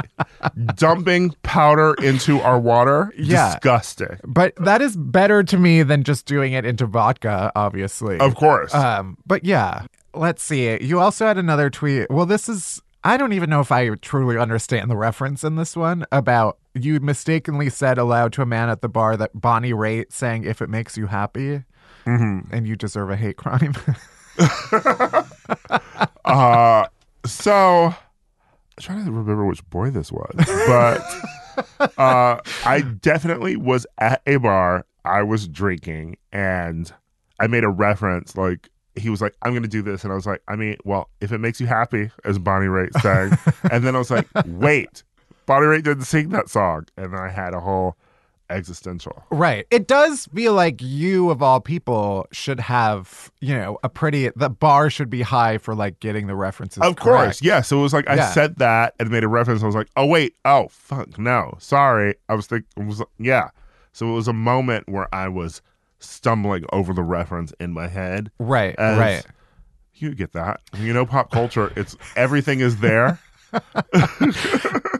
[0.74, 3.12] dumping powder into our water?
[3.16, 3.52] Yeah.
[3.54, 4.18] disgusting.
[4.24, 8.18] But that is better to me than just doing it into vodka, obviously.
[8.18, 8.74] Of course.
[8.74, 10.80] Um, but yeah, let's see.
[10.82, 12.10] You also had another tweet.
[12.10, 15.76] Well, this is I don't even know if I truly understand the reference in this
[15.76, 20.12] one about you mistakenly said aloud to a man at the bar that Bonnie Raitt
[20.12, 21.64] sang "If It Makes You Happy,"
[22.06, 22.54] Mm-hmm.
[22.54, 23.74] and you deserve a hate crime.
[26.24, 26.86] Uh,
[27.26, 27.94] so I'm
[28.78, 34.86] trying to remember which boy this was, but uh, I definitely was at a bar.
[35.04, 36.92] I was drinking, and
[37.40, 40.16] I made a reference like he was like, "I'm going to do this," and I
[40.16, 43.36] was like, "I mean, well, if it makes you happy," as Bonnie Raitt sang,
[43.72, 45.02] and then I was like, "Wait,
[45.46, 47.96] Bonnie Raitt didn't sing that song," and then I had a whole
[48.50, 49.22] existential.
[49.30, 49.66] Right.
[49.70, 54.50] It does feel like you, of all people, should have, you know, a pretty, the
[54.50, 56.82] bar should be high for like getting the references.
[56.82, 57.60] Of course, yeah.
[57.62, 58.30] So it was like I Yeah.
[58.30, 59.62] said that and made a reference.
[59.62, 63.50] I was like, "Oh wait, oh fuck, no, sorry." I was thinking, was yeah.
[63.92, 65.62] So it was a moment where I was
[65.98, 68.30] stumbling over the reference in my head.
[68.38, 68.74] Right.
[68.78, 69.26] as- right.
[69.94, 70.60] You get that?
[70.78, 71.70] You know, pop culture.
[71.76, 73.18] It's everything is there.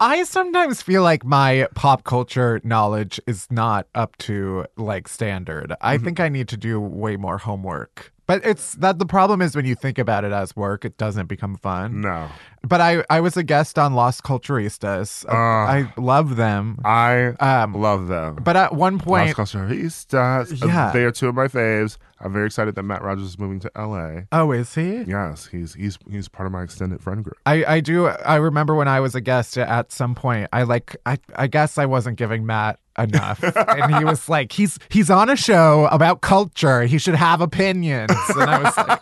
[0.01, 5.75] I sometimes feel like my pop culture knowledge is not up to like standard.
[5.81, 6.05] I Mm-hmm.
[6.05, 8.13] think I need to do way more homework.
[8.27, 11.27] But it's that the problem is when you think about it as work, it doesn't
[11.27, 12.01] become fun.
[12.03, 12.29] No,
[12.71, 15.27] But I, I was a guest on Los Culturistas.
[15.29, 15.33] Uh.
[15.37, 16.79] I love them.
[16.85, 18.37] I Um, love them.
[18.43, 20.65] But at one point, Culturistas.
[20.67, 20.91] Yeah.
[20.93, 21.99] they are two of my faves.
[22.23, 24.23] I'm very excited that Matt Rogers is moving to LA.
[24.33, 25.03] oh, is he?
[25.03, 27.39] Yes, he's he's he's part of my extended friend group.
[27.47, 30.97] I, I do I remember when I was a guest at some point I like
[31.07, 35.31] I, I guess I wasn't giving Matt enough and he was like he's he's on
[35.31, 39.01] a show about culture he should have opinions and I was like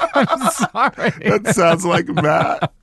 [0.14, 2.72] I'm, sorry That sounds like Matt.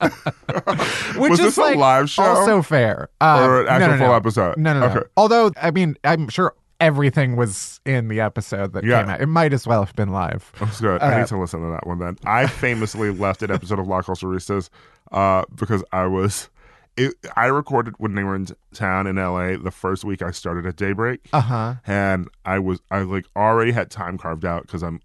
[1.16, 2.22] which was is this a live show?
[2.22, 4.04] also fair uh, Or an no, actual no, no.
[4.06, 4.56] full episode?
[4.58, 5.08] no no no Okay.
[5.16, 9.02] although I mean I'm sure everything was in the episode that Yeah.
[9.02, 11.00] came out it might as well have been live That's good.
[11.02, 12.16] I Uh, need to listen to that one then.
[12.24, 14.70] I famously left an episode of La Culturistas
[15.12, 16.48] uh, because I was.
[16.96, 20.66] It, I recorded when they were in town in LA the first week I started
[20.66, 25.00] at Daybreak, uh-huh and I was I like already had time carved out because I'm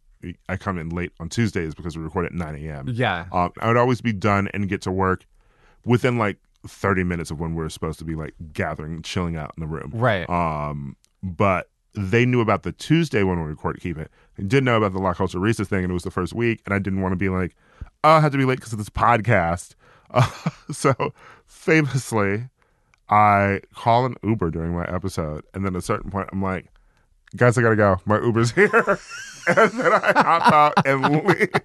[0.50, 2.88] I come in late on Tuesdays because we record at 9 a.m.
[2.90, 5.26] yeah Um, I would always be done and get to work
[5.86, 9.54] within like 30 minutes of when we are supposed to be like gathering, chilling out
[9.56, 9.92] in the room.
[9.94, 14.12] right Um, but they knew about the Tuesday when we record Keep It.
[14.38, 16.74] They didn't know about the La Culturista thing, and it was the first week, and
[16.74, 17.56] I didn't want to be like,
[18.04, 19.76] oh, I have to be late because of this podcast.
[20.12, 20.30] Uh,
[20.72, 20.94] so
[21.48, 22.50] famously,
[23.10, 26.66] I call an Uber during my episode, and then at a certain point, I'm like,
[27.36, 27.98] guys, I gotta go.
[28.06, 29.00] My Uber's here.
[29.58, 31.50] and then I hop out and leave.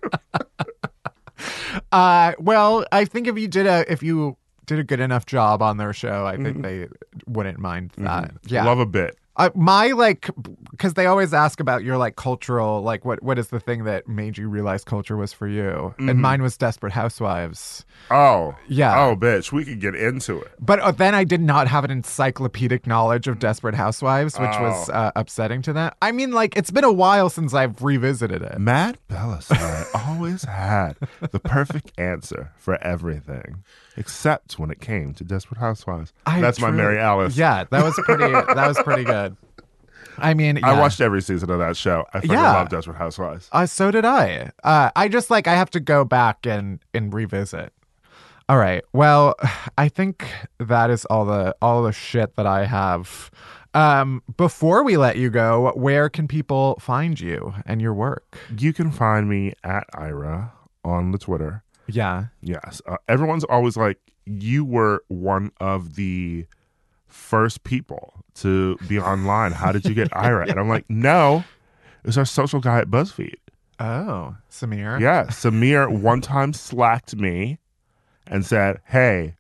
[1.93, 5.63] Uh, well, I think if you did a if you did a good enough job
[5.63, 6.87] on their show, I think they
[7.27, 8.33] wouldn't mind that.
[8.47, 9.17] Yeah, Love a bit.
[9.37, 10.29] Uh, my like
[10.73, 14.09] because they always ask about your like cultural like what what is the thing that
[14.09, 17.85] made you realize culture was for you, and mine was Desperate Housewives.
[18.11, 18.55] Oh.
[18.69, 18.99] Yeah.
[18.99, 19.53] Oh, bitch.
[19.53, 20.53] We could get into it.
[20.59, 24.89] But uh, then I did not have an encyclopedic knowledge of Desperate Housewives, which was
[24.91, 24.93] Oh.
[24.95, 25.97] uh, upsetting to that.
[26.03, 28.59] I mean, like it's been a while since I've revisited it.
[28.59, 33.63] Matt Bellassai always had the perfect answer for everything,
[34.01, 36.13] except when it came to Desperate Housewives.
[36.27, 37.37] I That's my Mary Alice.
[37.37, 38.25] Yeah, that was pretty.
[38.33, 39.37] that was pretty good.
[40.19, 42.05] I mean, I watched every season of that show.
[42.13, 42.53] I fucking Yeah.
[42.53, 43.49] love Desperate Housewives.
[43.53, 44.51] Uh, so did I.
[44.65, 47.73] Uh, I just like I have to go back and and revisit.
[48.49, 48.83] All right.
[48.93, 49.37] Well,
[49.79, 50.27] I think
[50.59, 53.31] that is all the all the shit that I have.
[53.73, 58.37] Um, before we let you go, where can people find you and your work?
[58.59, 60.53] You can find me at Ira
[60.85, 61.63] on the Twitter.
[61.95, 62.27] Yeah.
[62.43, 62.81] Yes.
[62.87, 66.47] Uh, everyone's always like, you were one of the
[67.07, 69.53] first people to be online.
[69.53, 70.49] How did you get Ira?
[70.49, 71.45] And I'm like, no,
[72.03, 73.35] it was our social guy at BuzzFeed.
[73.79, 75.01] Oh, Samir.
[75.01, 77.59] Yeah, Samir one time slacked me
[78.27, 79.37] and said, "Hey,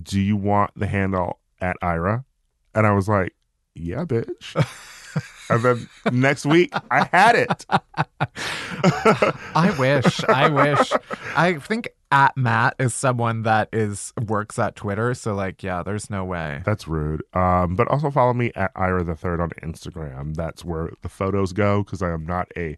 [0.00, 2.24] do you want the handle at Ira?"
[2.72, 3.34] And I was like,
[3.74, 4.54] "Yeah, bitch."
[5.50, 7.66] and then next week, I had it.
[9.54, 10.24] I wish.
[10.24, 10.92] I wish.
[11.36, 15.14] I think at Matt is someone that is works at Twitter.
[15.14, 16.62] So like, yeah, there's no way.
[16.64, 17.22] That's rude.
[17.34, 20.34] Um, but also follow me at Ira the Third on Instagram.
[20.34, 22.76] That's where the photos go because I am not a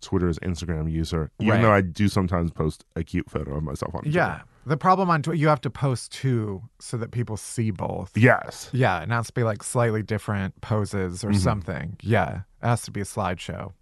[0.00, 1.62] Twitter's Instagram user, even Right.
[1.62, 4.02] though I do sometimes post a cute photo of myself on.
[4.02, 4.16] Twitter.
[4.18, 4.40] Yeah.
[4.66, 8.12] The problem on Twitter, you have to post two so that people see both.
[8.16, 8.70] Yes.
[8.72, 11.36] Yeah, it has to be like slightly different poses or Mhm.
[11.38, 11.96] something.
[12.02, 13.72] Yeah, it has to be a slideshow.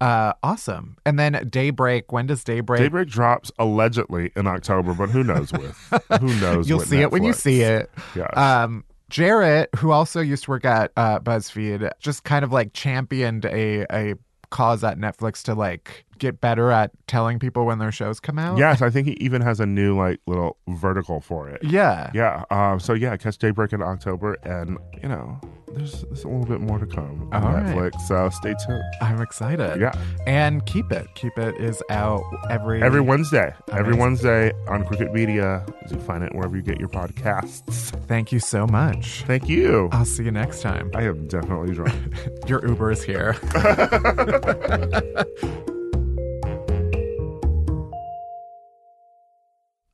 [0.00, 0.96] Uh, awesome.
[1.04, 2.12] And then Daybreak.
[2.12, 2.80] When does Daybreak?
[2.80, 5.76] Daybreak drops allegedly in October, but who knows with
[6.20, 6.68] who knows?
[6.68, 7.90] You'll see it when you see it.
[8.16, 8.34] Yes.
[8.36, 13.44] Um, Jarrett, who also used to work at uh, BuzzFeed, just kind of like championed
[13.44, 14.14] a a
[14.50, 18.58] cause at Netflix to like get better at telling people when their shows come out.
[18.58, 21.62] yes, I think he even has a new like little vertical for it.
[21.64, 22.10] Yeah.
[22.14, 22.44] Yeah.
[22.50, 25.40] Um, so yeah, catch Daybreak in October, and you know,
[25.74, 27.64] there's, there's a little bit more to come on All right.
[27.66, 28.00] Netflix.
[28.08, 28.82] So stay tuned.
[29.00, 29.80] I'm excited.
[29.80, 29.92] Yeah.
[30.26, 31.06] And Keep It.
[31.14, 33.54] Keep It is out every Every Wednesday.
[33.72, 35.64] Every Wednesday on Crooked Media.
[35.90, 37.90] You find it wherever you get your podcasts.
[38.06, 39.22] Thank you so much.
[39.26, 39.88] Thank you.
[39.92, 40.90] I'll see you next time.
[40.94, 41.94] I am definitely drunk.
[42.46, 43.36] Your Uber is here.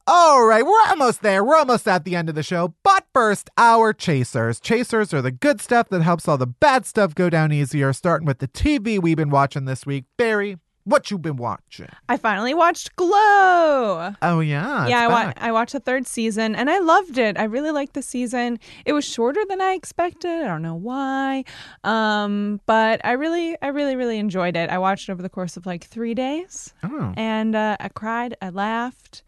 [0.09, 1.43] All right, we're almost there.
[1.43, 2.73] We're almost at the end of the show.
[2.97, 4.59] But first, our chasers.
[4.59, 7.93] Chasers are the good stuff that helps all the bad stuff go down easier.
[7.93, 10.07] Starting with the TV we've been watching this week.
[10.17, 11.91] Bari, what you been watching?
[12.09, 14.15] I finally watched Glow.
[14.23, 17.37] Oh yeah, yeah, I, wa- I watched the third season and I loved it.
[17.39, 18.59] I really liked the season.
[18.87, 20.31] It was shorter than I expected.
[20.31, 21.45] I don't know why,
[21.85, 24.71] um, but I really, I really, really enjoyed it.
[24.71, 27.13] I watched it over the course of like three days, Oh.
[27.15, 29.23] and uh, I cried, I laughed.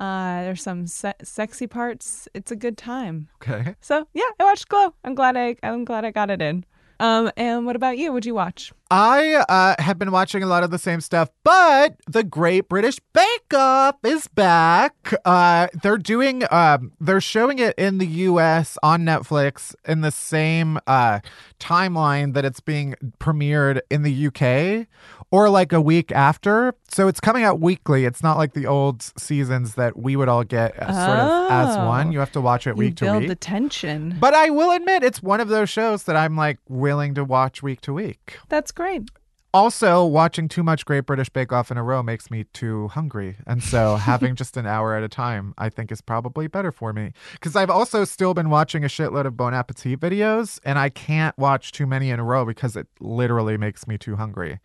[0.00, 2.28] Uh, there's some se- sexy parts.
[2.34, 3.28] It's a good time.
[3.36, 3.74] Okay.
[3.80, 4.94] So yeah, I watched Glow.
[5.04, 6.64] I'm glad I, I'm glad I got it in.
[7.00, 8.12] Um, and what about you?
[8.12, 8.72] What'd you watch?
[8.90, 12.98] I uh, have been watching a lot of the same stuff, but the Great British
[13.12, 14.94] Bake Off is back.
[15.24, 18.76] Uh, they're doing, um, they're showing it in the U.S.
[18.82, 21.20] on Netflix in the same uh,
[21.58, 24.86] timeline that it's being premiered in the U.K.
[25.30, 26.74] or like a week after.
[26.88, 28.04] So it's coming out weekly.
[28.04, 31.86] It's not like the old seasons that we would all get sort of as Oh.
[31.86, 32.12] one.
[32.12, 33.28] You have to watch it week to build week.
[33.28, 34.16] the tension.
[34.20, 37.62] but I will admit, it's one of those shows that I'm like willing to watch
[37.62, 38.38] week to week.
[38.48, 39.08] That's great.
[39.54, 43.36] Also, watching too much Great British Bake Off in a row makes me too hungry.
[43.46, 46.92] And so having just an hour at a time, I think is probably better for
[46.92, 47.12] me.
[47.34, 51.38] Because I've also still been watching a shitload of Bon Appetit videos, and I can't
[51.38, 54.58] watch too many in a row because it literally makes me too hungry.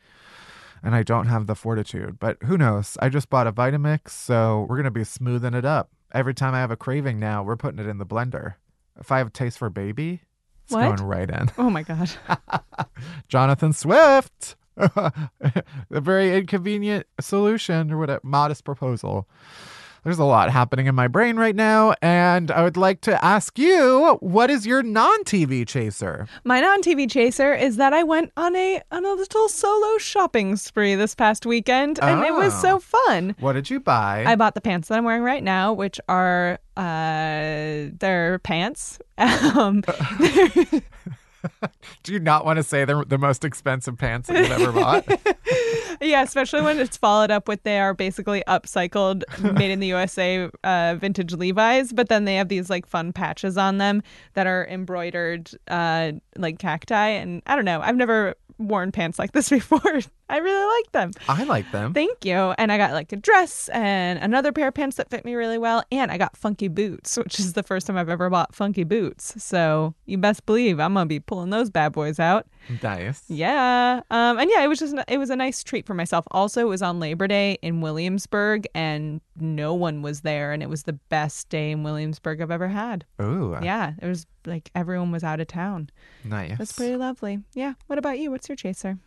[0.81, 2.17] And I don't have the fortitude.
[2.19, 2.97] But who knows?
[2.99, 5.91] I just bought a Vitamix, so we're going to be smoothing it up.
[6.13, 8.55] Every time I have a craving now, we're putting it in the blender.
[8.99, 10.21] If I have a taste for baby,
[10.69, 10.97] it's What?
[10.97, 11.49] going right in.
[11.57, 12.11] Oh my god.
[13.27, 14.55] Jonathan Swift.
[14.77, 15.11] a
[15.89, 19.27] very inconvenient solution or what a modest proposal.
[20.03, 23.59] There's a lot happening in my brain right now, and I would like to ask
[23.59, 26.27] you, what is your non-TV chaser?
[26.45, 30.95] My non-TV chaser is that I went on a on a little solo shopping spree
[30.95, 32.61] this past weekend, and it was Oh.
[32.61, 33.35] so fun.
[33.39, 34.23] What did you buy?
[34.25, 38.99] I bought the pants that I'm wearing right now, which are uh, they're pants.
[39.19, 39.83] Um,
[42.03, 45.05] Do you not want to say they're the most expensive pants that you've ever bought?
[46.01, 49.23] yeah, especially when it's followed up with they are basically upcycled,
[49.53, 53.57] made in the USA uh, vintage Levi's, but then they have these like fun patches
[53.57, 54.01] on them
[54.33, 57.81] that are embroidered uh, like cacti, and I don't know.
[57.81, 60.01] I've never worn pants like this before.
[60.29, 61.11] I really like them.
[61.27, 61.93] I like them.
[61.93, 62.35] Thank you.
[62.57, 65.57] And I got like a dress and another pair of pants that fit me really
[65.57, 65.83] well.
[65.91, 69.33] And I got funky boots, which is the first time I've ever bought funky boots.
[69.43, 72.45] So you best believe I'm gonna be pulling those bad boys out.
[72.83, 73.23] Nice.
[73.27, 74.01] Yeah.
[74.11, 74.37] Um.
[74.37, 76.25] And yeah, it was just it was a nice treat for myself.
[76.31, 80.69] Also, it was on Labor Day in Williamsburg, and no one was there, and it
[80.69, 83.05] was the best day in Williamsburg I've ever had.
[83.21, 83.93] Ooh, Yeah.
[84.01, 85.89] It was like everyone was out of town.
[86.23, 86.57] nice.
[86.57, 87.39] That's pretty lovely.
[87.53, 87.73] Yeah.
[87.87, 88.29] What about you?
[88.31, 88.97] What's your chaser?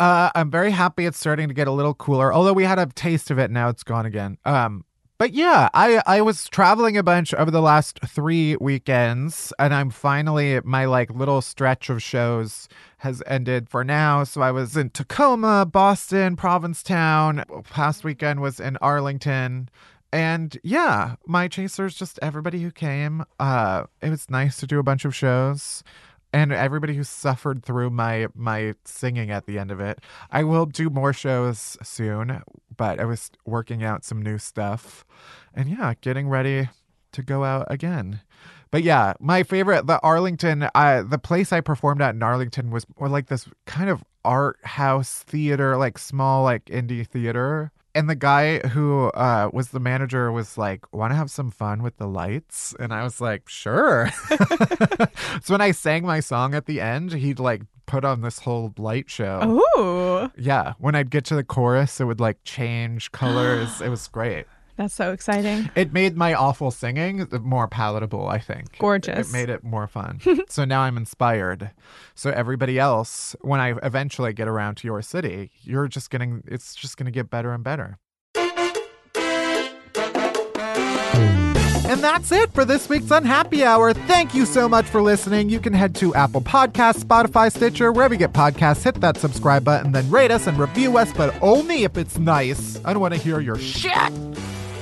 [0.00, 2.32] Uh, I'm very happy it's starting to get a little cooler.
[2.32, 4.38] Although we had a taste of it, now it's gone again.
[4.46, 4.86] Um,
[5.18, 9.90] but yeah, I I was traveling a bunch over the last three weekends, and I'm
[9.90, 12.66] finally my like little stretch of shows
[12.98, 14.24] has ended for now.
[14.24, 17.44] So I was in Tacoma, Boston, Provincetown.
[17.64, 19.68] Past weekend was in Arlington.
[20.12, 23.22] And yeah, my chasers, just everybody who came.
[23.38, 25.84] Uh, it was nice to do a bunch of shows
[26.32, 30.00] and everybody who suffered through my my singing at the end of it.
[30.30, 32.42] I will do more shows soon,
[32.76, 35.04] but I was working out some new stuff.
[35.54, 36.68] And yeah, getting ready
[37.12, 38.20] to go out again.
[38.70, 42.86] But yeah, my favorite, the Arlington, uh, the place I performed at in Arlington was
[42.98, 47.72] more like this kind of art house theater, like small, like indie theater.
[47.94, 51.82] And the guy who uh, was the manager was like, "Want to have some fun
[51.82, 54.08] with the lights?" And I was like, "Sure."
[55.42, 58.72] so when I sang my song at the end, he'd like put on this whole
[58.78, 59.60] light show.
[59.76, 63.80] Ooh, Yeah, when I'd get to the chorus, it would like change colors.
[63.80, 64.46] it was great.
[64.80, 65.68] That's so exciting.
[65.74, 68.78] It made my awful singing more palatable, I think.
[68.78, 69.28] Gorgeous.
[69.28, 70.20] It made it more fun.
[70.48, 71.72] so now I'm inspired.
[72.14, 76.74] So everybody else, when I eventually get around to your city, you're just getting it's
[76.74, 77.98] just gonna get better and better.
[81.84, 83.92] And that's it for this week's Unhappy Hour.
[83.92, 85.50] Thank you so much for listening.
[85.50, 88.84] You can head to Apple Podcasts, Spotify, Stitcher, wherever you get podcasts.
[88.84, 92.80] Hit that subscribe button, then rate us and review us, but only if it's nice.
[92.84, 94.12] I don't want to hear your shit.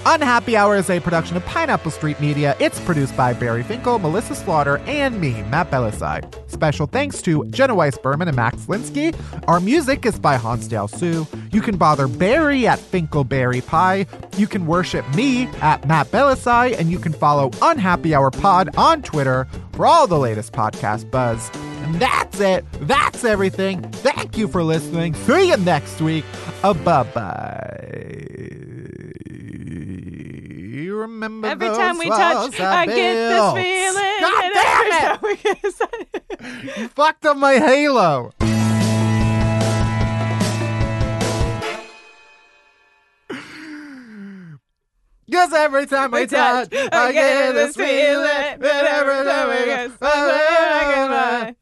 [0.07, 2.57] Unhappy Hour is a production of Pineapple Street Media.
[2.59, 6.22] It's produced by Bari Finkel, Melissa Slaughter, and me, Matt Bellassai.
[6.51, 9.14] Special thanks to Jenna Weiss Berman and Max Linsky.
[9.46, 11.26] Our music is by Hansdale Hsu.
[11.53, 14.07] You can bother Bari at Finkelberry Pie.
[14.36, 19.03] You can worship me at Matt Bellassai, and you can follow Unhappy Hour Pod on
[19.03, 21.51] Twitter for all the latest podcast buzz.
[21.82, 22.64] And that's it.
[22.80, 23.82] That's everything.
[23.82, 25.14] Thank you for listening.
[25.14, 26.24] See you next week.
[26.62, 28.68] Uh, bye bye.
[30.79, 34.20] You remember Every those time we touch, I get this feeling.
[34.20, 35.01] God damn every it!
[35.01, 35.37] time we
[36.70, 38.33] kiss- You fucked up my halo.
[45.31, 49.64] Cause every time we We touch, touch, I get this feeling that every time we
[49.66, 51.57] get, I kiss,